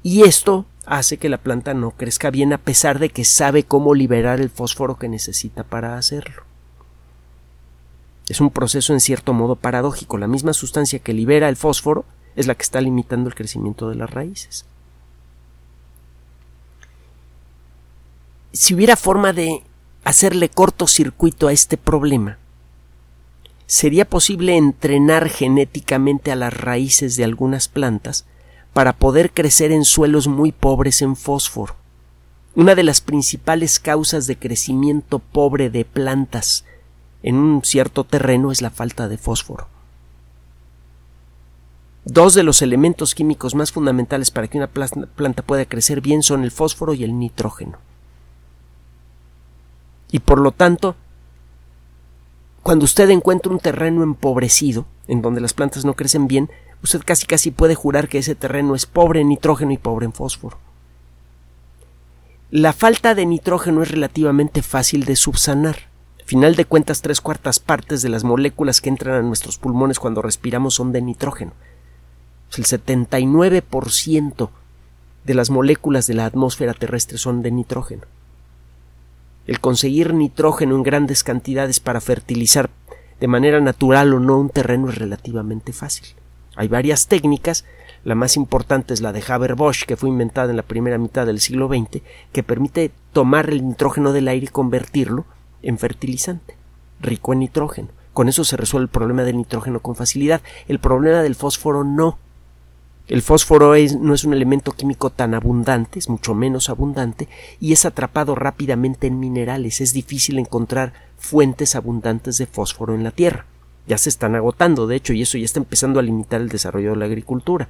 Y 0.02 0.24
esto 0.24 0.66
hace 0.88 1.18
que 1.18 1.30
la 1.30 1.38
planta 1.38 1.76
no 1.76 1.92
crezca 1.92 2.32
bien 2.32 2.54
a 2.54 2.58
pesar 2.58 2.98
de 2.98 3.10
que 3.10 3.24
sabe 3.24 3.66
cómo 3.66 3.94
liberar 3.94 4.42
el 4.42 4.50
fósforo 4.50 4.98
que 4.98 5.10
necesita 5.10 5.64
para 5.64 5.96
hacerlo. 5.96 6.53
Es 8.30 8.40
un 8.40 8.50
proceso 8.52 8.94
en 8.94 9.00
cierto 9.00 9.34
modo 9.34 9.56
paradójico. 9.56 10.18
La 10.18 10.28
misma 10.28 10.54
sustancia 10.54 11.00
que 11.00 11.14
libera 11.14 11.50
el 11.50 11.58
fósforo 11.58 12.06
es 12.36 12.48
la 12.48 12.56
que 12.56 12.64
está 12.64 12.82
limitando 12.82 13.30
el 13.30 13.36
crecimiento 13.36 13.90
de 13.90 13.96
las 13.96 14.10
raíces. 14.10 14.66
Si 18.54 18.74
hubiera 18.74 18.96
forma 18.96 19.34
de 19.34 19.64
hacerle 20.04 20.50
cortocircuito 20.50 21.48
a 21.48 21.54
este 21.54 21.78
problema, 21.78 22.38
sería 23.66 24.06
posible 24.06 24.56
entrenar 24.56 25.30
genéticamente 25.30 26.32
a 26.32 26.36
las 26.36 26.54
raíces 26.54 27.16
de 27.16 27.24
algunas 27.24 27.68
plantas 27.68 28.26
para 28.74 28.94
poder 28.94 29.32
crecer 29.32 29.72
en 29.72 29.86
suelos 29.86 30.28
muy 30.28 30.52
pobres 30.52 31.02
en 31.02 31.16
fósforo. 31.16 31.76
Una 32.56 32.76
de 32.76 32.84
las 32.84 33.02
principales 33.02 33.80
causas 33.80 34.28
de 34.28 34.38
crecimiento 34.38 35.20
pobre 35.20 35.72
de 35.72 35.86
plantas 35.86 36.66
en 37.24 37.36
un 37.36 37.64
cierto 37.64 38.04
terreno 38.04 38.52
es 38.52 38.62
la 38.62 38.70
falta 38.70 39.08
de 39.08 39.18
fósforo. 39.18 39.68
Dos 42.06 42.34
de 42.34 42.44
los 42.44 42.62
elementos 42.62 43.16
químicos 43.16 43.56
más 43.56 43.72
fundamentales 43.72 44.30
para 44.30 44.48
que 44.48 44.58
una 44.58 44.68
planta 44.68 45.42
pueda 45.42 45.66
crecer 45.66 46.02
bien 46.02 46.22
son 46.22 46.44
el 46.44 46.52
fósforo 46.52 46.94
y 46.94 47.06
el 47.06 47.18
nitrógeno. 47.18 47.78
Y 50.12 50.20
por 50.20 50.40
lo 50.40 50.52
tanto, 50.52 50.96
cuando 52.62 52.86
usted 52.86 53.10
encuentra 53.10 53.52
un 53.52 53.60
terreno 53.60 54.04
empobrecido, 54.04 54.86
en 55.08 55.22
donde 55.22 55.42
las 55.42 55.54
plantas 55.54 55.86
no 55.86 55.96
crecen 55.96 56.28
bien, 56.28 56.52
usted 56.84 57.02
casi 57.06 57.26
casi 57.26 57.52
puede 57.52 57.76
jurar 57.76 58.10
que 58.10 58.18
ese 58.18 58.36
terreno 58.36 58.76
es 58.76 58.86
pobre 58.86 59.22
en 59.22 59.30
nitrógeno 59.30 59.72
y 59.72 59.78
pobre 59.78 60.06
en 60.06 60.14
fósforo. 60.14 60.58
La 62.52 62.74
falta 62.74 63.16
de 63.16 63.26
nitrógeno 63.26 63.82
es 63.82 63.90
relativamente 63.90 64.62
fácil 64.62 65.06
de 65.06 65.16
subsanar. 65.16 65.93
Final 66.26 66.56
de 66.56 66.66
cuentas, 66.66 67.02
tres 67.02 67.20
cuartas 67.20 67.60
partes 67.60 68.02
de 68.02 68.10
las 68.10 68.24
moléculas 68.24 68.80
que 68.80 68.90
entran 68.90 69.16
a 69.16 69.22
nuestros 69.22 69.58
pulmones 69.58 70.00
cuando 70.00 70.22
respiramos 70.22 70.76
son 70.76 70.92
de 70.94 71.02
nitrógeno. 71.02 71.52
El 72.56 72.64
79% 72.64 74.50
de 75.26 75.34
las 75.34 75.50
moléculas 75.50 76.08
de 76.08 76.14
la 76.14 76.26
atmósfera 76.26 76.74
terrestre 76.74 77.18
son 77.18 77.42
de 77.42 77.52
nitrógeno. 77.52 78.04
El 79.48 79.60
conseguir 79.60 80.14
nitrógeno 80.14 80.76
en 80.76 80.84
grandes 80.84 81.24
cantidades 81.24 81.82
para 81.82 82.00
fertilizar 82.00 82.70
de 83.20 83.28
manera 83.28 83.60
natural 83.60 84.14
o 84.14 84.20
no 84.20 84.38
un 84.38 84.50
terreno 84.50 84.90
es 84.90 84.96
relativamente 84.96 85.74
fácil. 85.74 86.08
Hay 86.56 86.68
varias 86.70 87.08
técnicas, 87.08 87.66
la 88.06 88.16
más 88.16 88.38
importante 88.38 88.94
es 88.94 89.02
la 89.02 89.12
de 89.12 89.24
Haber-Bosch, 89.28 89.86
que 89.86 89.98
fue 89.98 90.10
inventada 90.10 90.52
en 90.52 90.58
la 90.58 90.64
primera 90.64 90.98
mitad 90.98 91.26
del 91.26 91.42
siglo 91.42 91.68
XX, 91.68 92.02
que 92.32 92.44
permite 92.44 92.92
tomar 93.12 93.50
el 93.50 93.66
nitrógeno 93.68 94.14
del 94.14 94.28
aire 94.28 94.46
y 94.46 94.50
convertirlo 94.50 95.26
en 95.64 95.80
fertilizante, 95.80 96.56
rico 97.00 97.34
en 97.34 97.40
nitrógeno. 97.40 97.90
Con 98.14 98.30
eso 98.30 98.44
se 98.44 98.58
resuelve 98.58 98.86
el 98.86 98.90
problema 98.90 99.24
del 99.24 99.38
nitrógeno 99.38 99.80
con 99.80 99.96
facilidad. 99.96 100.42
El 100.68 100.80
problema 100.80 101.24
del 101.24 101.36
fósforo 101.36 101.84
no. 101.84 102.20
El 103.08 103.22
fósforo 103.22 103.74
no 104.00 104.14
es 104.14 104.24
un 104.24 104.34
elemento 104.34 104.72
químico 104.72 105.10
tan 105.10 105.34
abundante, 105.34 106.00
es 106.00 106.08
mucho 106.08 106.34
menos 106.34 106.70
abundante, 106.70 107.28
y 107.60 107.74
es 107.74 107.86
atrapado 107.86 108.36
rápidamente 108.36 109.08
en 109.08 109.20
minerales. 109.20 109.82
Es 109.82 109.94
difícil 109.94 110.40
encontrar 110.40 110.94
fuentes 111.18 111.76
abundantes 111.76 112.38
de 112.38 112.46
fósforo 112.46 112.96
en 112.96 113.04
la 113.04 113.12
Tierra. 113.12 113.46
Ya 113.88 113.98
se 113.98 114.10
están 114.10 114.36
agotando, 114.36 114.88
de 114.88 114.96
hecho, 114.96 115.12
y 115.12 115.22
eso 115.22 115.38
ya 115.38 115.44
está 115.44 115.60
empezando 115.60 116.00
a 116.00 116.04
limitar 116.04 116.40
el 116.40 116.48
desarrollo 116.50 116.92
de 116.92 116.98
la 116.98 117.06
agricultura. 117.06 117.68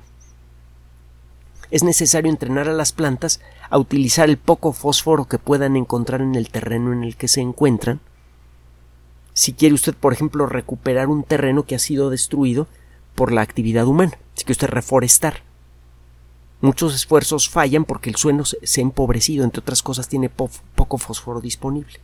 Es 1.73 1.81
necesario 1.81 2.29
entrenar 2.29 2.69
a 2.69 2.73
las 2.73 2.91
plantas 2.91 3.41
a 3.71 3.79
utilizar 3.79 4.29
el 4.29 4.37
poco 4.37 4.73
fósforo 4.73 5.25
que 5.25 5.39
puedan 5.39 5.75
encontrar 5.75 6.21
en 6.21 6.35
el 6.35 6.49
terreno 6.49 6.93
en 6.93 7.03
el 7.03 7.15
que 7.15 7.27
se 7.27 7.41
encuentran. 7.41 7.99
Si 9.33 9.53
quiere 9.53 9.73
usted, 9.73 9.95
por 9.95 10.13
ejemplo, 10.13 10.45
recuperar 10.45 11.07
un 11.07 11.23
terreno 11.23 11.63
que 11.63 11.73
ha 11.73 11.79
sido 11.79 12.11
destruido, 12.11 12.67
por 13.15 13.31
la 13.31 13.41
actividad 13.41 13.87
humana. 13.87 14.19
Así 14.35 14.45
que 14.45 14.51
usted 14.51 14.67
reforestar. 14.67 15.41
Muchos 16.61 16.93
esfuerzos 16.93 17.49
fallan 17.49 17.85
porque 17.85 18.11
el 18.11 18.17
suelo 18.17 18.45
se 18.45 18.81
ha 18.81 18.83
empobrecido, 18.83 19.43
entre 19.43 19.61
otras 19.61 19.81
cosas 19.81 20.07
tiene 20.07 20.29
poco 20.29 20.99
fósforo 20.99 21.41
disponible. 21.41 21.99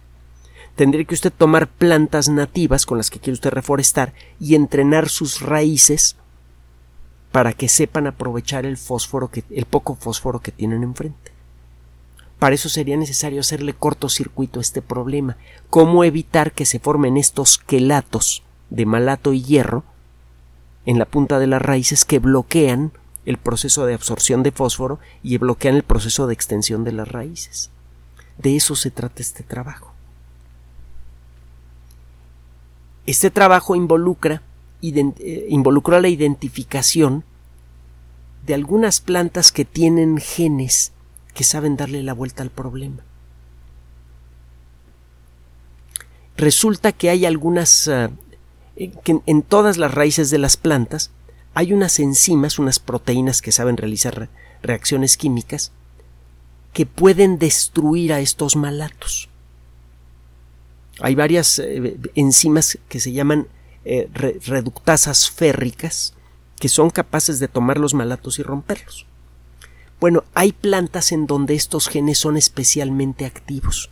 Tendría 0.75 1.05
que 1.05 1.13
usted 1.13 1.31
tomar 1.31 1.67
plantas 1.67 2.27
nativas 2.27 2.87
con 2.87 2.97
las 2.97 3.11
que 3.11 3.19
quiere 3.19 3.33
usted 3.33 3.51
reforestar 3.51 4.15
y 4.39 4.55
entrenar 4.55 5.09
sus 5.09 5.41
raíces 5.41 6.15
para 7.31 7.53
que 7.53 7.69
sepan 7.69 8.07
aprovechar 8.07 8.65
el 8.65 8.77
fósforo 8.77 9.29
que, 9.29 9.43
el 9.51 9.65
poco 9.65 9.95
fósforo 9.95 10.39
que 10.39 10.51
tienen 10.51 10.83
enfrente. 10.83 11.31
Para 12.39 12.55
eso 12.55 12.69
sería 12.69 12.95
necesario 12.97 13.41
hacerle 13.41 13.73
cortocircuito 13.73 14.59
a 14.59 14.61
este 14.61 14.81
problema. 14.81 15.37
¿Cómo 15.69 16.03
evitar 16.03 16.53
que 16.53 16.65
se 16.65 16.79
formen 16.79 17.17
estos 17.17 17.57
quelatos 17.57 18.43
de 18.69 18.85
malato 18.85 19.33
y 19.33 19.43
hierro 19.43 19.83
en 20.85 20.97
la 20.97 21.05
punta 21.05 21.37
de 21.37 21.47
las 21.47 21.61
raíces 21.61 22.05
que 22.05 22.19
bloquean 22.19 22.93
el 23.25 23.37
proceso 23.37 23.85
de 23.85 23.93
absorción 23.93 24.41
de 24.41 24.51
fósforo 24.51 24.99
y 25.21 25.37
bloquean 25.37 25.75
el 25.75 25.83
proceso 25.83 26.27
de 26.27 26.33
extensión 26.33 26.83
de 26.83 26.93
las 26.93 27.09
raíces. 27.09 27.69
De 28.37 28.55
eso 28.55 28.75
se 28.75 28.89
trata 28.89 29.21
este 29.21 29.43
trabajo. 29.43 29.93
Este 33.05 33.29
trabajo 33.29 33.75
involucra 33.75 34.41
involucró 34.81 35.99
la 35.99 36.07
identificación 36.07 37.23
de 38.45 38.53
algunas 38.53 39.01
plantas 39.01 39.51
que 39.51 39.65
tienen 39.65 40.17
genes 40.17 40.93
que 41.33 41.43
saben 41.43 41.77
darle 41.77 42.03
la 42.03 42.13
vuelta 42.13 42.43
al 42.43 42.49
problema. 42.49 43.03
Resulta 46.37 46.91
que 46.93 47.09
hay 47.09 47.25
algunas 47.25 47.87
ah, 47.89 48.11
que 49.03 49.19
en 49.25 49.41
todas 49.41 49.77
las 49.77 49.93
raíces 49.93 50.29
de 50.29 50.37
las 50.37 50.55
plantas 50.55 51.11
hay 51.53 51.73
unas 51.73 51.99
enzimas, 51.99 52.59
unas 52.59 52.79
proteínas 52.79 53.41
que 53.41 53.51
saben 53.51 53.75
realizar 53.75 54.29
reacciones 54.61 55.17
químicas 55.17 55.71
que 56.73 56.85
pueden 56.85 57.39
destruir 57.39 58.13
a 58.13 58.19
estos 58.19 58.55
malatos. 58.55 59.29
Hay 61.01 61.15
varias 61.15 61.59
eh, 61.59 61.97
enzimas 62.15 62.77
que 62.87 62.99
se 62.99 63.11
llaman 63.11 63.47
eh, 63.91 64.07
reductasas 64.45 65.31
férricas 65.31 66.13
que 66.59 66.69
son 66.69 66.91
capaces 66.91 67.39
de 67.39 67.47
tomar 67.47 67.79
los 67.79 67.95
malatos 67.95 68.37
y 68.37 68.43
romperlos. 68.43 69.07
Bueno, 69.99 70.25
hay 70.35 70.51
plantas 70.51 71.11
en 71.11 71.25
donde 71.25 71.55
estos 71.55 71.87
genes 71.87 72.19
son 72.19 72.37
especialmente 72.37 73.25
activos. 73.25 73.89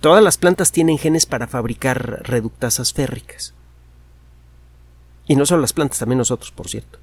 Todas 0.00 0.20
las 0.20 0.36
plantas 0.36 0.72
tienen 0.72 0.98
genes 0.98 1.26
para 1.26 1.46
fabricar 1.46 2.22
reductasas 2.24 2.92
férricas. 2.92 3.54
Y 5.28 5.36
no 5.36 5.46
solo 5.46 5.60
las 5.60 5.72
plantas, 5.72 6.00
también 6.00 6.18
nosotros, 6.18 6.50
por 6.50 6.68
cierto. 6.68 6.98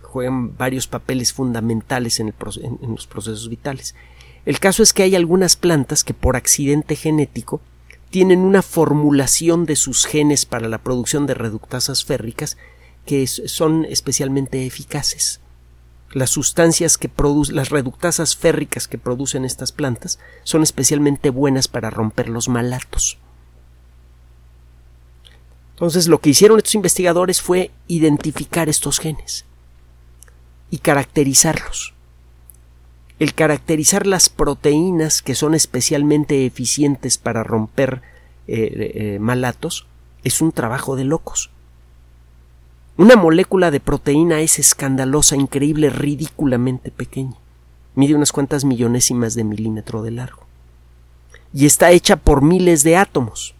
Juegan 0.00 0.56
varios 0.56 0.86
papeles 0.86 1.34
fundamentales 1.34 2.20
en, 2.20 2.28
en 2.28 2.90
los 2.90 3.06
procesos 3.06 3.50
vitales. 3.50 3.94
El 4.46 4.60
caso 4.60 4.82
es 4.82 4.94
que 4.94 5.02
hay 5.02 5.14
algunas 5.14 5.56
plantas 5.56 6.04
que 6.04 6.14
por 6.14 6.36
accidente 6.36 6.96
genético 6.96 7.60
tienen 8.10 8.40
una 8.40 8.62
formulación 8.62 9.66
de 9.66 9.76
sus 9.76 10.04
genes 10.04 10.44
para 10.46 10.68
la 10.68 10.78
producción 10.78 11.26
de 11.26 11.34
reductasas 11.34 12.04
férricas 12.04 12.56
que 13.06 13.26
son 13.26 13.84
especialmente 13.84 14.66
eficaces 14.66 15.40
las 16.12 16.30
sustancias 16.30 16.98
que 16.98 17.08
producen, 17.08 17.56
las 17.56 17.70
reductasas 17.70 18.36
férricas 18.36 18.88
que 18.88 18.98
producen 18.98 19.44
estas 19.44 19.72
plantas 19.72 20.18
son 20.42 20.62
especialmente 20.62 21.30
buenas 21.30 21.68
para 21.68 21.90
romper 21.90 22.28
los 22.28 22.48
malatos. 22.48 23.18
Entonces 25.74 26.08
lo 26.08 26.20
que 26.20 26.30
hicieron 26.30 26.58
estos 26.58 26.74
investigadores 26.74 27.40
fue 27.40 27.70
identificar 27.86 28.68
estos 28.68 28.98
genes 28.98 29.44
y 30.70 30.78
caracterizarlos. 30.78 31.94
El 33.20 33.34
caracterizar 33.34 34.06
las 34.06 34.30
proteínas 34.30 35.20
que 35.20 35.34
son 35.34 35.54
especialmente 35.54 36.46
eficientes 36.46 37.18
para 37.18 37.44
romper 37.44 38.00
eh, 38.48 38.92
eh, 38.94 39.18
malatos 39.20 39.86
es 40.24 40.40
un 40.40 40.52
trabajo 40.52 40.96
de 40.96 41.04
locos. 41.04 41.50
Una 42.96 43.16
molécula 43.16 43.70
de 43.70 43.78
proteína 43.78 44.40
es 44.40 44.58
escandalosa, 44.58 45.36
increíble, 45.36 45.90
ridículamente 45.90 46.90
pequeña. 46.90 47.36
Mide 47.94 48.14
unas 48.14 48.32
cuantas 48.32 48.64
millonésimas 48.64 49.34
de 49.34 49.44
milímetro 49.44 50.02
de 50.02 50.12
largo. 50.12 50.44
Y 51.52 51.66
está 51.66 51.90
hecha 51.90 52.16
por 52.16 52.40
miles 52.40 52.84
de 52.84 52.96
átomos. 52.96 53.54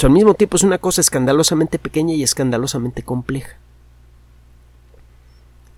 al 0.00 0.10
mismo 0.10 0.34
tiempo 0.34 0.56
es 0.56 0.62
una 0.62 0.78
cosa 0.78 1.00
escandalosamente 1.00 1.80
pequeña 1.80 2.14
y 2.14 2.22
escandalosamente 2.22 3.02
compleja. 3.02 3.56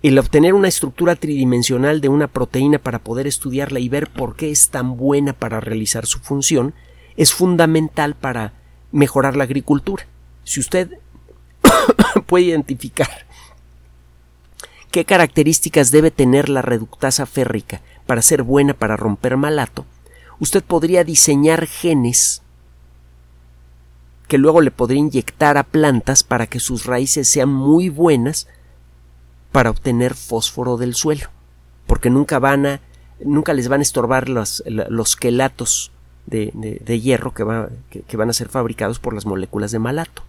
El 0.07 0.19
obtener 0.19 0.53
una 0.53 0.69
estructura 0.69 1.17
tridimensional 1.17 1.99
de 1.99 2.07
una 2.07 2.29
proteína 2.29 2.79
para 2.79 2.99
poder 2.99 3.27
estudiarla 3.27 3.81
y 3.81 3.89
ver 3.89 4.09
por 4.09 4.37
qué 4.37 4.51
es 4.51 4.69
tan 4.69 4.95
buena 4.95 5.33
para 5.33 5.59
realizar 5.59 6.05
su 6.05 6.19
función 6.19 6.73
es 7.17 7.33
fundamental 7.33 8.15
para 8.15 8.53
mejorar 8.93 9.35
la 9.35 9.43
agricultura. 9.43 10.07
Si 10.45 10.61
usted 10.61 10.91
puede 12.25 12.45
identificar 12.45 13.09
qué 14.91 15.03
características 15.03 15.91
debe 15.91 16.09
tener 16.09 16.47
la 16.47 16.61
reductasa 16.61 17.25
férrica 17.25 17.81
para 18.05 18.21
ser 18.21 18.43
buena 18.43 18.73
para 18.73 18.95
romper 18.95 19.35
malato, 19.35 19.85
usted 20.39 20.63
podría 20.63 21.03
diseñar 21.03 21.67
genes 21.67 22.43
que 24.29 24.37
luego 24.37 24.61
le 24.61 24.71
podría 24.71 24.99
inyectar 24.99 25.57
a 25.57 25.63
plantas 25.63 26.23
para 26.23 26.47
que 26.47 26.61
sus 26.61 26.85
raíces 26.85 27.27
sean 27.27 27.49
muy 27.49 27.89
buenas 27.89 28.47
para 29.57 29.71
obtener 29.71 30.13
fósforo 30.13 30.77
del 30.77 30.93
suelo, 30.93 31.29
porque 31.87 32.11
nunca 32.11 32.37
van 32.37 32.67
a, 32.67 32.79
nunca 33.19 33.55
les 33.55 33.69
van 33.69 33.79
a 33.79 33.81
estorbar 33.81 34.29
los, 34.29 34.61
los 34.67 35.15
quelatos 35.15 35.91
de, 36.27 36.51
de, 36.53 37.01
hierro 37.01 37.33
que, 37.33 37.43
va, 37.43 37.69
que, 37.89 38.17
van 38.17 38.29
a 38.29 38.33
ser 38.33 38.49
fabricados 38.49 38.99
por 38.99 39.15
las 39.15 39.25
moléculas 39.25 39.71
de 39.71 39.79
malato. 39.79 40.21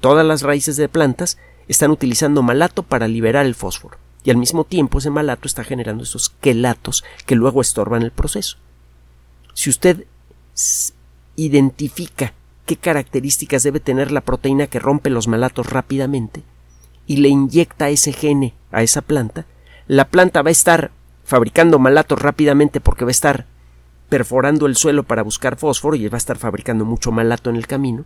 todas 0.00 0.26
las 0.26 0.42
raíces 0.42 0.76
de 0.76 0.90
plantas 0.90 1.38
están 1.66 1.90
utilizando 1.90 2.42
malato 2.42 2.82
para 2.82 3.08
liberar 3.08 3.46
el 3.46 3.54
fósforo 3.54 3.96
y 4.22 4.28
al 4.28 4.36
mismo 4.36 4.64
tiempo 4.64 4.98
ese 4.98 5.08
malato 5.08 5.48
está 5.48 5.64
generando 5.64 6.04
esos 6.04 6.28
quelatos 6.28 7.04
que 7.24 7.36
luego 7.36 7.62
estorban 7.62 8.02
el 8.02 8.10
proceso. 8.10 8.58
Si 9.54 9.70
usted 9.70 10.04
identifica 11.36 12.34
qué 12.66 12.76
características 12.76 13.62
debe 13.62 13.80
tener 13.80 14.12
la 14.12 14.20
proteína 14.20 14.66
que 14.66 14.78
rompe 14.78 15.08
los 15.08 15.26
malatos 15.26 15.70
rápidamente 15.70 16.42
y 17.06 17.18
le 17.18 17.28
inyecta 17.28 17.88
ese 17.88 18.12
gene 18.12 18.54
a 18.72 18.82
esa 18.82 19.02
planta, 19.02 19.46
la 19.86 20.08
planta 20.08 20.42
va 20.42 20.48
a 20.48 20.52
estar 20.52 20.90
fabricando 21.24 21.78
malatos 21.78 22.20
rápidamente 22.20 22.80
porque 22.80 23.04
va 23.04 23.10
a 23.10 23.12
estar 23.12 23.46
perforando 24.08 24.66
el 24.66 24.76
suelo 24.76 25.02
para 25.02 25.22
buscar 25.22 25.56
fósforo 25.56 25.96
y 25.96 26.08
va 26.08 26.16
a 26.16 26.18
estar 26.18 26.38
fabricando 26.38 26.84
mucho 26.84 27.10
malato 27.12 27.50
en 27.50 27.56
el 27.56 27.66
camino 27.66 28.04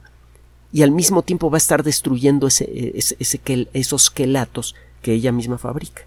y 0.72 0.82
al 0.82 0.90
mismo 0.90 1.22
tiempo 1.22 1.50
va 1.50 1.56
a 1.56 1.58
estar 1.58 1.82
destruyendo 1.82 2.46
ese, 2.46 2.94
esos 3.72 4.10
quelatos 4.10 4.74
que 5.02 5.12
ella 5.12 5.32
misma 5.32 5.58
fabrica. 5.58 6.02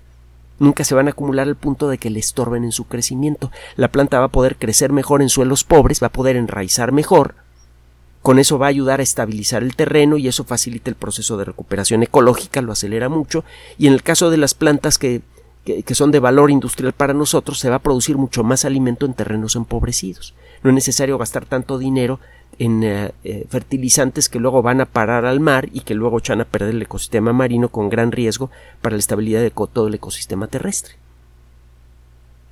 Nunca 0.60 0.84
se 0.84 0.96
van 0.96 1.08
a 1.08 1.12
acumular 1.12 1.48
al 1.48 1.56
punto 1.56 1.90
de 1.90 1.98
que 1.98 2.10
le 2.10 2.20
estorben 2.20 2.64
en 2.64 2.72
su 2.72 2.86
crecimiento. 2.86 3.52
La 3.76 3.90
planta 3.90 4.20
va 4.20 4.26
a 4.26 4.32
poder 4.32 4.56
crecer 4.56 4.92
mejor 4.92 5.22
en 5.22 5.30
suelos 5.30 5.64
pobres, 5.64 6.02
va 6.02 6.08
a 6.08 6.12
poder 6.12 6.36
enraizar 6.36 6.92
mejor. 6.92 7.36
Con 8.24 8.40
eso 8.40 8.58
va 8.58 8.66
a 8.66 8.70
ayudar 8.70 9.00
a 9.00 9.04
estabilizar 9.04 9.62
el 9.62 9.76
terreno 9.76 10.18
y 10.18 10.28
eso 10.28 10.44
facilita 10.44 10.90
el 10.90 10.96
proceso 10.96 11.38
de 11.38 11.46
recuperación 11.46 12.02
ecológica, 12.02 12.62
lo 12.62 12.72
acelera 12.72 13.10
mucho. 13.10 13.44
Y 13.78 13.86
en 13.86 13.94
el 13.94 14.02
caso 14.02 14.32
de 14.32 14.38
las 14.38 14.56
plantas 14.56 14.98
que 14.98 15.22
que, 15.64 15.96
son 15.96 16.12
de 16.12 16.20
valor 16.20 16.52
industrial 16.52 16.94
para 16.94 17.14
nosotros, 17.14 17.60
se 17.60 17.70
va 17.70 17.78
a 17.78 17.80
producir 17.80 18.18
mucho 18.18 18.44
más 18.44 18.66
alimento 18.66 19.06
en 19.06 19.14
terrenos 19.14 19.56
empobrecidos. 19.56 20.34
No 20.62 20.70
es 20.70 20.74
necesario 20.74 21.18
gastar 21.18 21.46
tanto 21.46 21.78
dinero 21.78 22.20
en 22.60 22.84
eh, 22.84 23.12
eh, 23.24 23.48
fertilizantes 23.50 24.30
que 24.30 24.40
luego 24.40 24.62
van 24.62 24.82
a 24.82 24.86
parar 24.86 25.26
al 25.26 25.40
mar 25.40 25.70
y 25.72 25.82
que 25.82 25.96
luego 25.96 26.20
echan 26.20 26.42
a 26.42 26.46
perder 26.46 26.76
el 26.76 26.82
ecosistema 26.82 27.34
marino 27.34 27.70
con 27.70 27.90
gran 27.90 28.12
riesgo 28.12 28.52
para 28.82 28.96
la 28.96 29.00
estabilidad 29.00 29.42
de 29.42 29.52
todo 29.52 29.88
el 29.88 29.96
ecosistema 29.96 30.48
terrestre. 30.48 30.96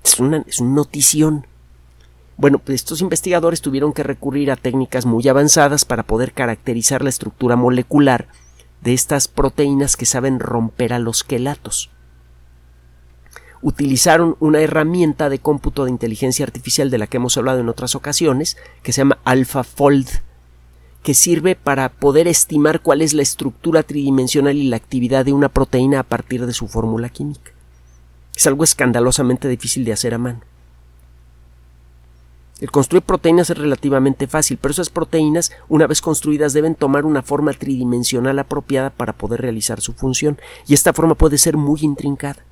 Es 0.03 0.19
una, 0.19 0.43
es 0.47 0.59
una 0.59 0.75
notición. 0.75 1.45
Bueno, 2.41 2.57
pues 2.57 2.73
estos 2.77 3.01
investigadores 3.01 3.61
tuvieron 3.61 3.93
que 3.93 4.01
recurrir 4.01 4.49
a 4.49 4.55
técnicas 4.55 5.05
muy 5.05 5.27
avanzadas 5.27 5.85
para 5.85 6.01
poder 6.01 6.33
caracterizar 6.33 7.03
la 7.03 7.11
estructura 7.11 7.55
molecular 7.55 8.29
de 8.81 8.95
estas 8.95 9.27
proteínas 9.27 9.95
que 9.95 10.07
saben 10.07 10.39
romper 10.39 10.91
a 10.91 10.97
los 10.97 11.23
quelatos 11.23 11.91
utilizaron 13.61 14.37
una 14.39 14.59
herramienta 14.59 15.29
de 15.29 15.37
cómputo 15.37 15.85
de 15.85 15.91
inteligencia 15.91 16.43
artificial 16.43 16.89
de 16.89 16.97
la 16.97 17.05
que 17.05 17.17
hemos 17.17 17.37
hablado 17.37 17.59
en 17.59 17.69
otras 17.69 17.93
ocasiones, 17.93 18.57
que 18.81 18.91
se 18.91 19.01
llama 19.01 19.19
AlphaFold, 19.23 20.07
que 21.03 21.13
sirve 21.13 21.55
para 21.55 21.89
poder 21.89 22.27
estimar 22.27 22.81
cuál 22.81 23.03
es 23.03 23.13
la 23.13 23.21
estructura 23.21 23.83
tridimensional 23.83 24.57
y 24.57 24.67
la 24.67 24.77
actividad 24.77 25.25
de 25.25 25.33
una 25.33 25.49
proteína 25.49 25.99
a 25.99 26.03
partir 26.03 26.47
de 26.47 26.53
su 26.53 26.67
fórmula 26.67 27.09
química. 27.09 27.51
Es 28.35 28.47
algo 28.47 28.63
escandalosamente 28.63 29.47
difícil 29.47 29.85
de 29.85 29.93
hacer 29.93 30.15
a 30.15 30.17
mano. 30.17 30.41
El 32.61 32.69
construir 32.69 33.01
proteínas 33.03 33.49
es 33.49 33.57
relativamente 33.57 34.27
fácil, 34.27 34.59
pero 34.61 34.71
esas 34.71 34.91
proteínas, 34.91 35.51
una 35.67 35.87
vez 35.87 35.99
construidas, 35.99 36.53
deben 36.53 36.75
tomar 36.75 37.05
una 37.05 37.23
forma 37.23 37.53
tridimensional 37.53 38.37
apropiada 38.37 38.91
para 38.91 39.13
poder 39.13 39.41
realizar 39.41 39.81
su 39.81 39.93
función, 39.93 40.39
y 40.67 40.75
esta 40.75 40.93
forma 40.93 41.15
puede 41.15 41.39
ser 41.39 41.57
muy 41.57 41.79
intrincada 41.81 42.45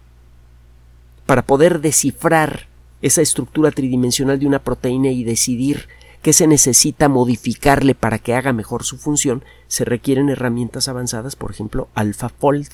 para 1.27 1.43
poder 1.43 1.79
descifrar 1.79 2.67
esa 3.03 3.21
estructura 3.21 3.69
tridimensional 3.69 4.39
de 4.39 4.47
una 4.47 4.57
proteína 4.57 5.12
y 5.12 5.23
decidir 5.23 5.88
qué 6.23 6.34
se 6.34 6.47
necesita 6.47 7.07
modificarle 7.07 7.93
para 7.93 8.17
que 8.17 8.34
haga 8.34 8.51
mejor 8.51 8.84
su 8.84 8.97
función, 8.97 9.43
se 9.67 9.86
requieren 9.86 10.29
herramientas 10.29 10.88
avanzadas, 10.88 11.36
por 11.36 11.51
ejemplo, 11.51 11.88
AlphaFold. 11.93 12.69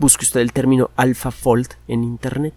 Busque 0.00 0.24
usted 0.24 0.40
el 0.40 0.52
término 0.52 0.90
AlphaFold 0.96 1.68
en 1.86 2.02
Internet. 2.02 2.54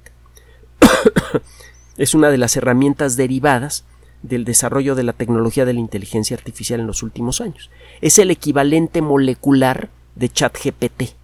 es 1.97 2.13
una 2.15 2.29
de 2.29 2.38
las 2.38 2.56
herramientas 2.58 3.15
derivadas 3.15 3.86
del 4.21 4.45
desarrollo 4.45 4.95
de 4.95 5.03
la 5.03 5.13
tecnología 5.13 5.65
de 5.65 5.73
la 5.73 5.79
inteligencia 5.79 6.36
artificial 6.36 6.79
en 6.79 6.88
los 6.88 7.03
últimos 7.03 7.41
años. 7.41 7.69
Es 8.01 8.19
el 8.19 8.32
equivalente 8.32 9.01
molecular 9.01 9.89
de 10.15 10.29
ChatGPT. 10.29 11.15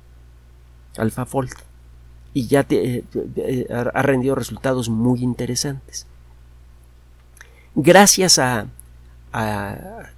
AlphaFold 0.98 1.52
y 2.34 2.48
ya 2.48 2.64
te, 2.64 3.04
eh, 3.38 3.68
ha 3.70 4.02
rendido 4.02 4.36
resultados 4.36 4.90
muy 4.90 5.22
interesantes. 5.22 6.06
Gracias 7.76 8.40
a, 8.40 8.68
a, 9.34 10.10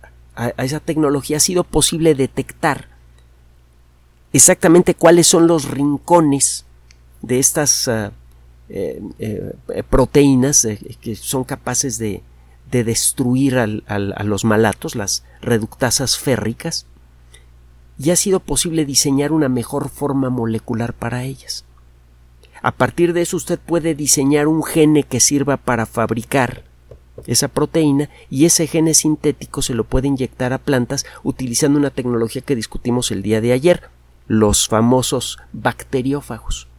esa 0.58 0.80
tecnología 0.80 1.38
ha 1.38 1.42
sido 1.42 1.64
posible 1.64 2.16
detectar 2.16 2.88
exactamente 4.34 4.96
cuáles 4.96 5.28
son 5.28 5.48
los 5.48 5.70
rincones 5.70 6.66
de 7.22 7.40
estas 7.40 7.88
ah, 7.88 8.12
eh, 8.74 9.02
eh, 9.20 9.84
proteínas 9.90 10.68
que 11.02 11.16
son 11.16 11.44
capaces 11.44 11.98
de, 11.98 12.24
de 12.72 12.84
destruir 12.84 13.58
a 13.58 13.68
los 14.24 14.46
malatos, 14.46 14.96
las 14.96 15.24
reductasas 15.42 16.18
férricas, 16.18 16.86
y 18.00 18.10
ha 18.12 18.16
sido 18.16 18.40
posible 18.40 18.86
diseñar 18.86 19.32
una 19.32 19.50
mejor 19.50 19.90
forma 19.90 20.30
molecular 20.30 20.94
para 20.94 21.24
ellas. 21.24 21.66
A 22.62 22.72
partir 22.72 23.14
de 23.14 23.22
eso 23.22 23.38
usted 23.38 23.60
puede 23.60 23.94
diseñar 23.94 24.48
un 24.48 24.64
gene 24.64 25.04
que 25.04 25.20
sirva 25.20 25.58
para 25.58 25.86
fabricar 25.86 26.64
esa 27.28 27.48
proteína 27.48 28.10
y 28.30 28.46
ese 28.46 28.68
gene 28.68 28.94
sintético 28.94 29.62
se 29.62 29.74
lo 29.74 29.84
puede 29.84 30.08
inyectar 30.08 30.54
a 30.54 30.58
plantas 30.60 31.06
utilizando 31.24 31.78
una 31.78 31.90
tecnología 31.90 32.42
que 32.42 32.56
discutimos 32.56 33.12
el 33.12 33.22
día 33.22 33.42
de 33.42 33.52
ayer, 33.52 33.90
los 34.28 34.68
famosos 34.68 35.40
bacteriófagos. 35.52 36.71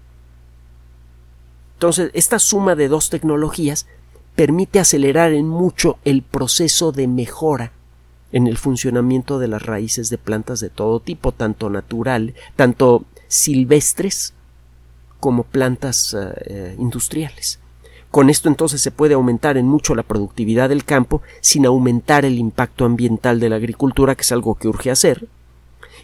Entonces, 1.82 2.12
esta 2.14 2.38
suma 2.38 2.76
de 2.76 2.86
dos 2.86 3.10
tecnologías 3.10 3.88
permite 4.36 4.78
acelerar 4.78 5.32
en 5.32 5.48
mucho 5.48 5.98
el 6.04 6.22
proceso 6.22 6.92
de 6.92 7.08
mejora 7.08 7.72
en 8.30 8.46
el 8.46 8.56
funcionamiento 8.56 9.40
de 9.40 9.48
las 9.48 9.62
raíces 9.62 10.08
de 10.08 10.16
plantas 10.16 10.60
de 10.60 10.70
todo 10.70 11.00
tipo, 11.00 11.32
tanto 11.32 11.70
natural, 11.70 12.34
tanto 12.54 13.04
silvestres 13.26 14.32
como 15.18 15.42
plantas 15.42 16.14
eh, 16.14 16.32
eh, 16.46 16.76
industriales. 16.78 17.58
Con 18.12 18.30
esto 18.30 18.48
entonces 18.48 18.80
se 18.80 18.92
puede 18.92 19.14
aumentar 19.14 19.56
en 19.56 19.66
mucho 19.66 19.96
la 19.96 20.04
productividad 20.04 20.68
del 20.68 20.84
campo 20.84 21.20
sin 21.40 21.66
aumentar 21.66 22.24
el 22.24 22.38
impacto 22.38 22.84
ambiental 22.84 23.40
de 23.40 23.48
la 23.48 23.56
agricultura, 23.56 24.14
que 24.14 24.22
es 24.22 24.30
algo 24.30 24.54
que 24.54 24.68
urge 24.68 24.92
hacer. 24.92 25.26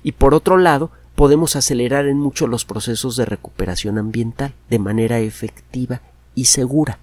Y 0.03 0.11
por 0.11 0.35
otro 0.35 0.57
lado, 0.57 0.91
podemos 1.19 1.57
acelerar 1.57 2.07
en 2.07 2.17
mucho 2.17 2.47
los 2.47 2.65
procesos 2.65 3.17
de 3.17 3.25
recuperación 3.25 3.99
ambiental 3.99 4.55
de 4.71 4.79
manera 4.79 5.19
efectiva 5.19 6.01
y 6.37 6.45
segura. 6.45 7.01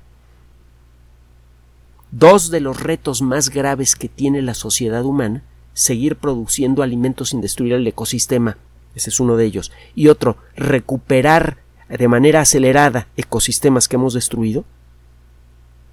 Dos 2.12 2.49
de 2.49 2.62
los 2.62 2.82
retos 2.82 3.21
más 3.21 3.49
graves 3.49 3.97
que 3.97 4.08
tiene 4.08 4.41
la 4.41 4.54
sociedad 4.54 5.04
humana, 5.04 5.43
seguir 5.73 6.15
produciendo 6.15 6.82
alimentos 6.82 7.32
sin 7.32 7.41
destruir 7.41 7.73
el 7.73 7.86
ecosistema, 7.86 8.56
ese 8.95 9.10
es 9.10 9.19
uno 9.19 9.36
de 9.36 9.43
ellos, 9.43 9.73
y 9.95 10.08
otro, 10.08 10.38
recuperar 10.56 11.58
de 11.89 12.08
manera 12.08 12.39
acelerada 12.39 13.10
ecosistemas 13.17 13.89
que 13.89 13.97
hemos 13.97 14.13
destruido, 14.13 14.63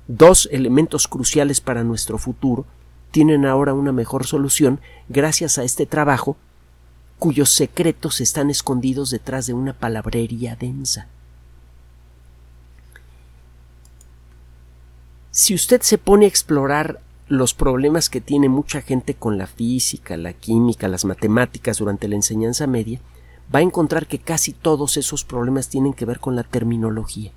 dos 0.07 0.49
elementos 0.53 1.09
cruciales 1.09 1.61
para 1.61 1.83
nuestro 1.83 2.19
futuro 2.19 2.67
tienen 3.11 3.47
ahora 3.47 3.75
una 3.75 3.91
mejor 3.91 4.29
solución 4.29 4.79
gracias 5.09 5.59
a 5.59 5.65
este 5.65 5.87
trabajo 5.87 6.37
cuyos 7.23 7.51
secretos 7.51 8.21
están 8.21 8.51
escondidos 8.51 9.11
detrás 9.11 9.47
de 9.47 9.55
una 9.55 9.75
palabrería 9.75 10.57
densa. 10.57 11.07
Si 15.31 15.55
usted 15.55 15.83
se 15.83 15.99
pone 15.99 16.25
a 16.25 16.29
explorar 16.29 17.01
los 17.29 17.55
problemas 17.55 18.11
que 18.11 18.21
tiene 18.21 18.49
mucha 18.49 18.83
gente 18.83 19.15
con 19.15 19.39
la 19.39 19.47
física, 19.47 20.17
la 20.17 20.33
química, 20.33 20.89
las 20.89 21.05
matemáticas 21.05 21.79
durante 21.79 22.09
la 22.09 22.17
enseñanza 22.17 22.67
media, 22.67 23.01
va 23.55 23.61
a 23.61 23.63
encontrar 23.63 24.09
que 24.09 24.19
casi 24.19 24.53
todos 24.53 24.97
esos 24.97 25.23
problemas 25.23 25.69
tienen 25.69 25.93
que 25.93 26.05
ver 26.05 26.19
con 26.19 26.35
la 26.35 26.43
terminología. 26.43 27.31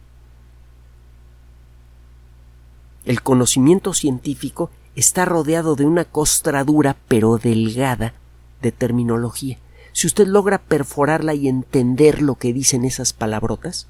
El 3.06 3.22
conocimiento 3.22 3.94
científico 3.94 4.72
está 4.96 5.26
rodeado 5.26 5.76
de 5.76 5.86
una 5.86 6.06
costradura 6.06 6.98
pero 7.08 7.38
delgada 7.38 8.16
de 8.64 8.72
terminología. 8.72 9.60
Si 9.96 10.08
usted 10.08 10.28
logra 10.28 10.58
perforarla 10.58 11.36
y 11.36 11.48
entender 11.48 12.22
lo 12.22 12.36
que 12.36 12.52
dicen 12.52 12.84
esas 12.84 13.14
palabrotas, 13.14 13.88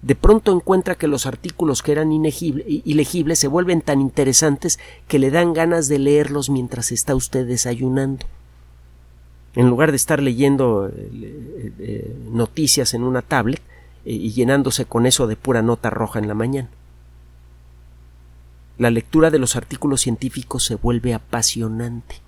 de 0.00 0.14
pronto 0.14 0.50
encuentra 0.50 0.94
que 0.94 1.08
los 1.08 1.26
artículos 1.26 1.82
que 1.82 1.92
eran 1.92 2.10
ilegibles 2.10 3.38
se 3.38 3.46
vuelven 3.46 3.82
tan 3.82 4.00
interesantes 4.00 4.78
que 5.06 5.18
le 5.18 5.30
dan 5.30 5.52
ganas 5.52 5.88
de 5.88 5.98
leerlos 5.98 6.48
mientras 6.48 6.90
está 6.90 7.14
usted 7.14 7.46
desayunando. 7.46 8.24
En 9.54 9.68
lugar 9.68 9.90
de 9.90 9.96
estar 9.96 10.22
leyendo 10.22 10.88
eh, 10.88 11.72
eh, 11.80 12.16
noticias 12.30 12.94
en 12.94 13.02
una 13.02 13.20
tablet 13.20 13.60
eh, 14.06 14.12
y 14.14 14.32
llenándose 14.32 14.86
con 14.86 15.04
eso 15.04 15.26
de 15.26 15.36
pura 15.36 15.60
nota 15.60 15.90
roja 15.90 16.18
en 16.18 16.28
la 16.28 16.34
mañana. 16.34 16.70
La 18.78 18.90
lectura 18.90 19.30
de 19.30 19.38
los 19.38 19.54
artículos 19.54 20.00
científicos 20.00 20.64
se 20.64 20.76
vuelve 20.76 21.12
apasionante. 21.12 22.23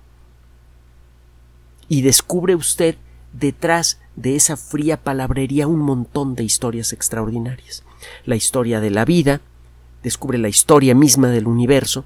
Y 1.89 2.01
descubre 2.01 2.55
usted 2.55 2.95
detrás 3.33 3.99
de 4.15 4.35
esa 4.35 4.57
fría 4.57 4.97
palabrería 4.97 5.67
un 5.67 5.79
montón 5.79 6.35
de 6.35 6.43
historias 6.43 6.93
extraordinarias. 6.93 7.83
La 8.25 8.35
historia 8.35 8.79
de 8.79 8.89
la 8.89 9.05
vida, 9.05 9.41
descubre 10.03 10.37
la 10.37 10.49
historia 10.49 10.95
misma 10.95 11.29
del 11.29 11.47
universo, 11.47 12.05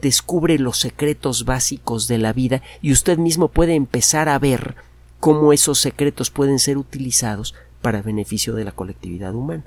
descubre 0.00 0.58
los 0.58 0.78
secretos 0.78 1.44
básicos 1.44 2.08
de 2.08 2.18
la 2.18 2.32
vida 2.32 2.62
y 2.80 2.92
usted 2.92 3.18
mismo 3.18 3.48
puede 3.48 3.74
empezar 3.74 4.28
a 4.28 4.38
ver 4.38 4.76
cómo 5.18 5.52
esos 5.52 5.78
secretos 5.78 6.30
pueden 6.30 6.58
ser 6.58 6.78
utilizados 6.78 7.54
para 7.82 8.02
beneficio 8.02 8.54
de 8.54 8.64
la 8.64 8.72
colectividad 8.72 9.34
humana. 9.34 9.64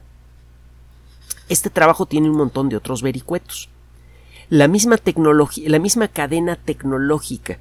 Este 1.49 1.69
trabajo 1.69 2.05
tiene 2.05 2.29
un 2.29 2.37
montón 2.37 2.69
de 2.69 2.77
otros 2.77 3.01
vericuetos. 3.01 3.69
La 4.49 4.67
misma 4.67 4.97
tecnología, 4.97 5.69
la 5.69 5.79
misma 5.79 6.07
cadena 6.07 6.55
tecnológica 6.55 7.59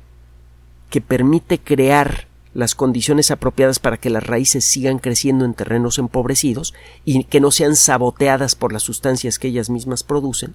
que 0.93 1.01
permite 1.01 1.59
crear 1.59 2.29
las 2.53 2.75
condiciones 2.75 3.31
apropiadas 3.31 3.79
para 3.79 3.97
que 3.97 4.11
las 4.11 4.27
raíces 4.27 4.67
sigan 4.67 4.99
creciendo 4.99 5.47
en 5.47 5.55
terrenos 5.55 5.99
empobrecidos 5.99 6.75
y 7.07 7.25
que 7.25 7.41
no 7.41 7.51
sean 7.51 7.77
saboteadas 7.77 8.55
por 8.55 8.75
las 8.75 8.83
sustancias 8.83 9.39
que 9.39 9.49
ellas 9.49 9.71
mismas 9.71 10.05
producen, 10.05 10.55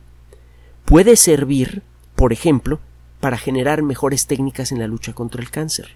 puede 0.86 1.16
servir, 1.16 1.82
por 2.16 2.34
ejemplo, 2.34 2.80
para 3.20 3.40
generar 3.40 3.82
mejores 3.82 4.28
técnicas 4.28 4.72
en 4.72 4.78
la 4.78 4.86
lucha 4.86 5.14
contra 5.14 5.42
el 5.42 5.50
cáncer. 5.50 5.96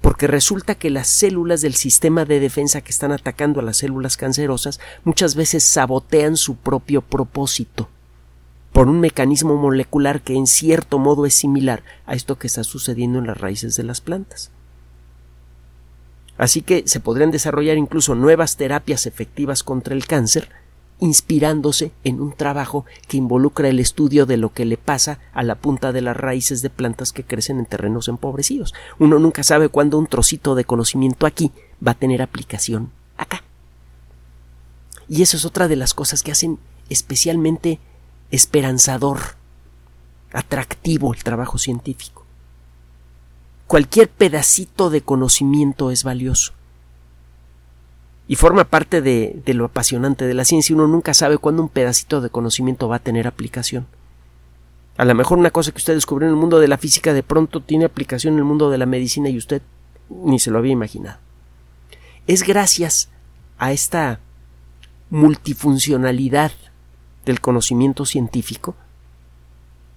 Porque 0.00 0.26
resulta 0.26 0.76
que 0.76 0.88
las 0.88 1.06
células 1.06 1.60
del 1.60 1.74
sistema 1.74 2.24
de 2.24 2.40
defensa 2.40 2.80
que 2.80 2.90
están 2.90 3.12
atacando 3.12 3.60
a 3.60 3.62
las 3.62 3.76
células 3.76 4.16
cancerosas 4.16 4.80
muchas 5.04 5.34
veces 5.34 5.62
sabotean 5.62 6.38
su 6.38 6.56
propio 6.56 7.02
propósito 7.02 7.90
por 8.72 8.88
un 8.88 9.00
mecanismo 9.00 9.56
molecular 9.56 10.20
que 10.20 10.34
en 10.34 10.46
cierto 10.46 10.98
modo 10.98 11.26
es 11.26 11.34
similar 11.34 11.82
a 12.06 12.14
esto 12.14 12.38
que 12.38 12.46
está 12.46 12.64
sucediendo 12.64 13.18
en 13.18 13.26
las 13.26 13.38
raíces 13.38 13.76
de 13.76 13.82
las 13.82 14.00
plantas. 14.00 14.50
Así 16.38 16.62
que 16.62 16.84
se 16.86 17.00
podrían 17.00 17.30
desarrollar 17.30 17.76
incluso 17.76 18.14
nuevas 18.14 18.56
terapias 18.56 19.06
efectivas 19.06 19.62
contra 19.62 19.94
el 19.94 20.06
cáncer, 20.06 20.48
inspirándose 20.98 21.92
en 22.04 22.20
un 22.20 22.32
trabajo 22.32 22.86
que 23.08 23.16
involucra 23.16 23.68
el 23.68 23.78
estudio 23.78 24.24
de 24.24 24.36
lo 24.36 24.52
que 24.52 24.64
le 24.64 24.76
pasa 24.76 25.18
a 25.32 25.42
la 25.42 25.56
punta 25.56 25.92
de 25.92 26.00
las 26.00 26.16
raíces 26.16 26.62
de 26.62 26.70
plantas 26.70 27.12
que 27.12 27.24
crecen 27.24 27.58
en 27.58 27.66
terrenos 27.66 28.08
empobrecidos. 28.08 28.74
Uno 28.98 29.18
nunca 29.18 29.42
sabe 29.42 29.68
cuándo 29.68 29.98
un 29.98 30.06
trocito 30.06 30.54
de 30.54 30.64
conocimiento 30.64 31.26
aquí 31.26 31.52
va 31.86 31.92
a 31.92 31.98
tener 31.98 32.22
aplicación 32.22 32.90
acá. 33.16 33.42
Y 35.08 35.22
eso 35.22 35.36
es 35.36 35.44
otra 35.44 35.68
de 35.68 35.76
las 35.76 35.92
cosas 35.92 36.22
que 36.22 36.32
hacen 36.32 36.58
especialmente 36.88 37.80
esperanzador, 38.30 39.20
atractivo 40.32 41.12
el 41.12 41.22
trabajo 41.22 41.58
científico. 41.58 42.24
Cualquier 43.66 44.08
pedacito 44.08 44.90
de 44.90 45.00
conocimiento 45.00 45.90
es 45.90 46.02
valioso. 46.02 46.52
Y 48.26 48.36
forma 48.36 48.64
parte 48.64 49.02
de, 49.02 49.42
lo 49.46 49.64
apasionante 49.64 50.24
de 50.26 50.34
la 50.34 50.44
ciencia. 50.44 50.74
Uno 50.74 50.86
nunca 50.86 51.14
sabe 51.14 51.38
cuándo 51.38 51.62
un 51.62 51.68
pedacito 51.68 52.20
de 52.20 52.30
conocimiento 52.30 52.88
va 52.88 52.96
a 52.96 53.00
tener 53.00 53.26
aplicación. 53.26 53.86
A 54.96 55.04
lo 55.04 55.14
mejor 55.14 55.38
una 55.38 55.50
cosa 55.50 55.72
que 55.72 55.78
usted 55.78 55.94
descubrió 55.94 56.28
en 56.28 56.34
el 56.34 56.40
mundo 56.40 56.60
de 56.60 56.68
la 56.68 56.78
física 56.78 57.12
de 57.12 57.22
pronto 57.22 57.60
tiene 57.60 57.84
aplicación 57.84 58.34
en 58.34 58.38
el 58.38 58.44
mundo 58.44 58.70
de 58.70 58.78
la 58.78 58.86
medicina 58.86 59.28
y 59.28 59.38
usted 59.38 59.62
ni 60.08 60.38
se 60.38 60.50
lo 60.50 60.58
había 60.58 60.72
imaginado. 60.72 61.18
Es 62.26 62.42
gracias 62.42 63.08
a 63.58 63.72
esta 63.72 64.20
multifuncionalidad 65.10 66.52
del 67.24 67.40
conocimiento 67.40 68.06
científico 68.06 68.74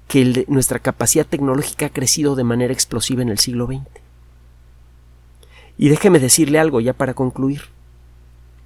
que 0.07 0.45
nuestra 0.47 0.79
capacidad 0.79 1.25
tecnológica 1.25 1.88
ha 1.88 1.89
crecido 1.89 2.36
de 2.36 2.43
manera 2.43 2.73
explosiva 2.73 3.21
en 3.21 3.29
el 3.29 3.39
siglo 3.39 3.67
XX. 3.67 3.81
Y 5.77 5.89
déjeme 5.89 6.19
decirle 6.19 6.59
algo 6.59 6.81
ya 6.81 6.93
para 6.93 7.13
concluir. 7.13 7.63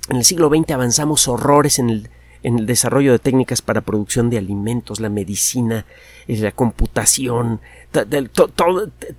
En 0.10 0.18
el 0.18 0.26
siglo 0.26 0.50
XX 0.50 0.72
avanzamos 0.72 1.28
horrores 1.28 1.80
en 1.80 1.90
el, 1.90 2.10
en 2.44 2.60
el 2.60 2.66
desarrollo 2.66 3.12
de 3.12 3.20
técnicas 3.20 3.62
para 3.62 3.82
producción 3.82 4.30
de 4.30 4.38
alimentos, 4.38 5.00
la 5.00 5.10
medicina, 5.10 5.86
eh, 6.28 6.38
la 6.38 6.52
computación, 6.52 7.62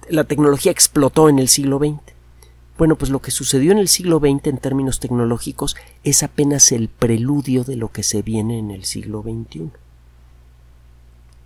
la 0.09 0.24
tecnología 0.24 0.72
explotó 0.72 1.29
en 1.29 1.38
el 1.38 1.48
siglo 1.48 1.79
XX. 1.79 2.17
Bueno, 2.79 2.95
pues 2.95 3.11
lo 3.11 3.21
que 3.21 3.33
sucedió 3.33 3.73
en 3.73 3.79
el 3.79 3.88
siglo 3.88 4.21
XX 4.21 4.47
en 4.47 4.59
términos 4.59 5.01
tecnológicos 5.01 5.77
es 6.05 6.23
apenas 6.23 6.71
el 6.71 6.88
preludio 6.88 7.64
de 7.64 7.75
lo 7.75 7.91
que 7.91 8.05
se 8.05 8.23
viene 8.23 8.57
en 8.61 8.71
el 8.71 8.85
siglo 8.85 9.23
XXI. 9.23 9.73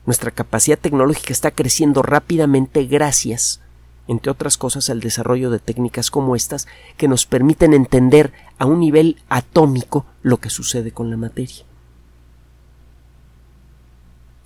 Nuestra 0.05 0.31
capacidad 0.31 0.79
tecnológica 0.79 1.33
está 1.33 1.51
creciendo 1.51 2.03
rápidamente 2.03 2.85
gracias, 2.85 3.63
entre 4.09 4.31
otras 4.31 4.59
cosas, 4.59 4.91
al 4.91 5.01
desarrollo 5.01 5.51
de 5.51 5.59
técnicas 5.59 6.11
como 6.11 6.37
estas 6.37 6.69
que 6.99 7.09
nos 7.09 7.25
permiten 7.25 7.73
entender 7.73 8.35
a 8.59 8.67
un 8.67 8.81
nivel 8.81 9.17
atómico 9.31 10.05
lo 10.21 10.37
que 10.37 10.51
sucede 10.51 10.93
con 10.93 11.09
la 11.11 11.17
materia. 11.17 11.65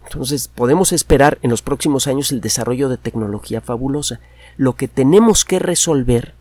Entonces 0.05 0.47
podemos 0.47 0.93
esperar 0.93 1.39
en 1.43 1.51
los 1.51 1.63
próximos 1.63 2.07
años 2.07 2.31
el 2.31 2.41
desarrollo 2.41 2.89
de 2.89 2.97
tecnología 2.97 3.61
fabulosa. 3.61 4.21
Lo 4.57 4.75
que 4.75 4.87
tenemos 4.87 5.45
que 5.45 5.59
resolver 5.59 6.36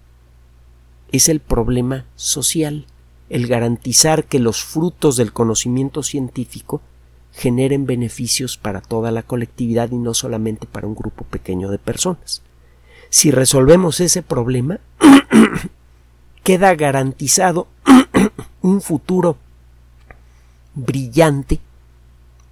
es 1.15 1.29
el 1.29 1.39
problema 1.39 2.05
social, 2.15 2.85
el 3.29 3.47
garantizar 3.47 4.25
que 4.25 4.39
los 4.39 4.63
frutos 4.63 5.17
del 5.17 5.33
conocimiento 5.33 6.03
científico 6.03 6.81
generen 7.31 7.85
beneficios 7.85 8.57
para 8.57 8.81
toda 8.81 9.11
la 9.11 9.23
colectividad 9.23 9.91
y 9.91 9.97
no 9.97 10.13
solamente 10.13 10.67
para 10.67 10.87
un 10.87 10.95
grupo 10.95 11.25
pequeño 11.25 11.69
de 11.69 11.77
personas. 11.77 12.41
Si 13.09 13.31
resolvemos 13.31 13.99
ese 13.99 14.23
problema, 14.23 14.79
queda 16.43 16.75
garantizado 16.75 17.67
un 18.61 18.81
futuro 18.81 19.37
brillante, 20.73 21.59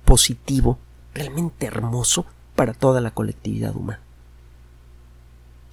positivo, 0.06 0.78
realmente 1.14 1.66
hermoso 1.66 2.26
para 2.56 2.74
toda 2.74 3.02
la 3.02 3.12
colectividad 3.12 3.76
humana. 3.76 4.02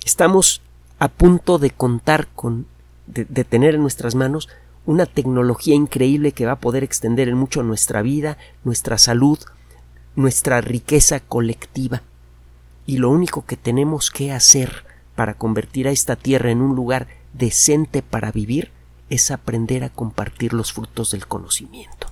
Estamos 0.05 0.63
a 0.99 1.09
punto 1.09 1.59
de 1.59 1.71
contar 1.71 2.29
con, 2.29 2.67
de, 3.13 3.45
tener 3.45 3.75
en 3.75 3.83
nuestras 3.83 4.15
manos 4.15 4.49
una 4.87 5.07
tecnología 5.07 5.75
increíble 5.75 6.33
que 6.33 6.47
va 6.47 6.53
a 6.53 6.61
poder 6.61 6.85
extender 6.85 7.29
en 7.29 7.37
mucho 7.37 7.63
nuestra 7.63 8.03
vida, 8.03 8.39
nuestra 8.65 8.99
salud, 8.99 9.39
nuestra 10.17 10.61
riqueza 10.61 11.21
colectiva. 11.21 12.03
Y 12.87 12.99
lo 12.99 13.11
único 13.11 13.45
que 13.45 13.57
tenemos 13.57 14.11
que 14.11 14.33
hacer 14.33 14.85
para 15.15 15.35
convertir 15.35 15.87
a 15.87 15.91
esta 15.91 16.17
tierra 16.17 16.51
en 16.51 16.63
un 16.63 16.75
lugar 16.75 17.09
decente 17.35 18.03
para 18.03 18.33
vivir 18.33 18.71
es 19.11 19.31
aprender 19.31 19.85
a 19.85 19.91
compartir 19.91 20.53
los 20.53 20.73
frutos 20.73 21.11
del 21.11 21.27
conocimiento. 21.27 22.09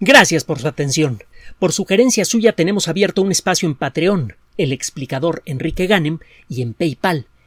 Gracias 0.00 0.44
por 0.44 0.58
su 0.58 0.68
atención. 0.68 1.22
Por 1.58 1.72
sugerencia 1.72 2.24
suya 2.24 2.52
tenemos 2.52 2.88
abierto 2.88 3.22
un 3.22 3.30
espacio 3.30 3.68
en 3.68 3.76
Patreon, 3.76 4.34
el 4.58 4.72
explicador 4.72 5.42
Enrique 5.46 5.86
Ganem, 5.86 6.18
y 6.48 6.62
en 6.62 6.74
PayPal, 6.74 7.26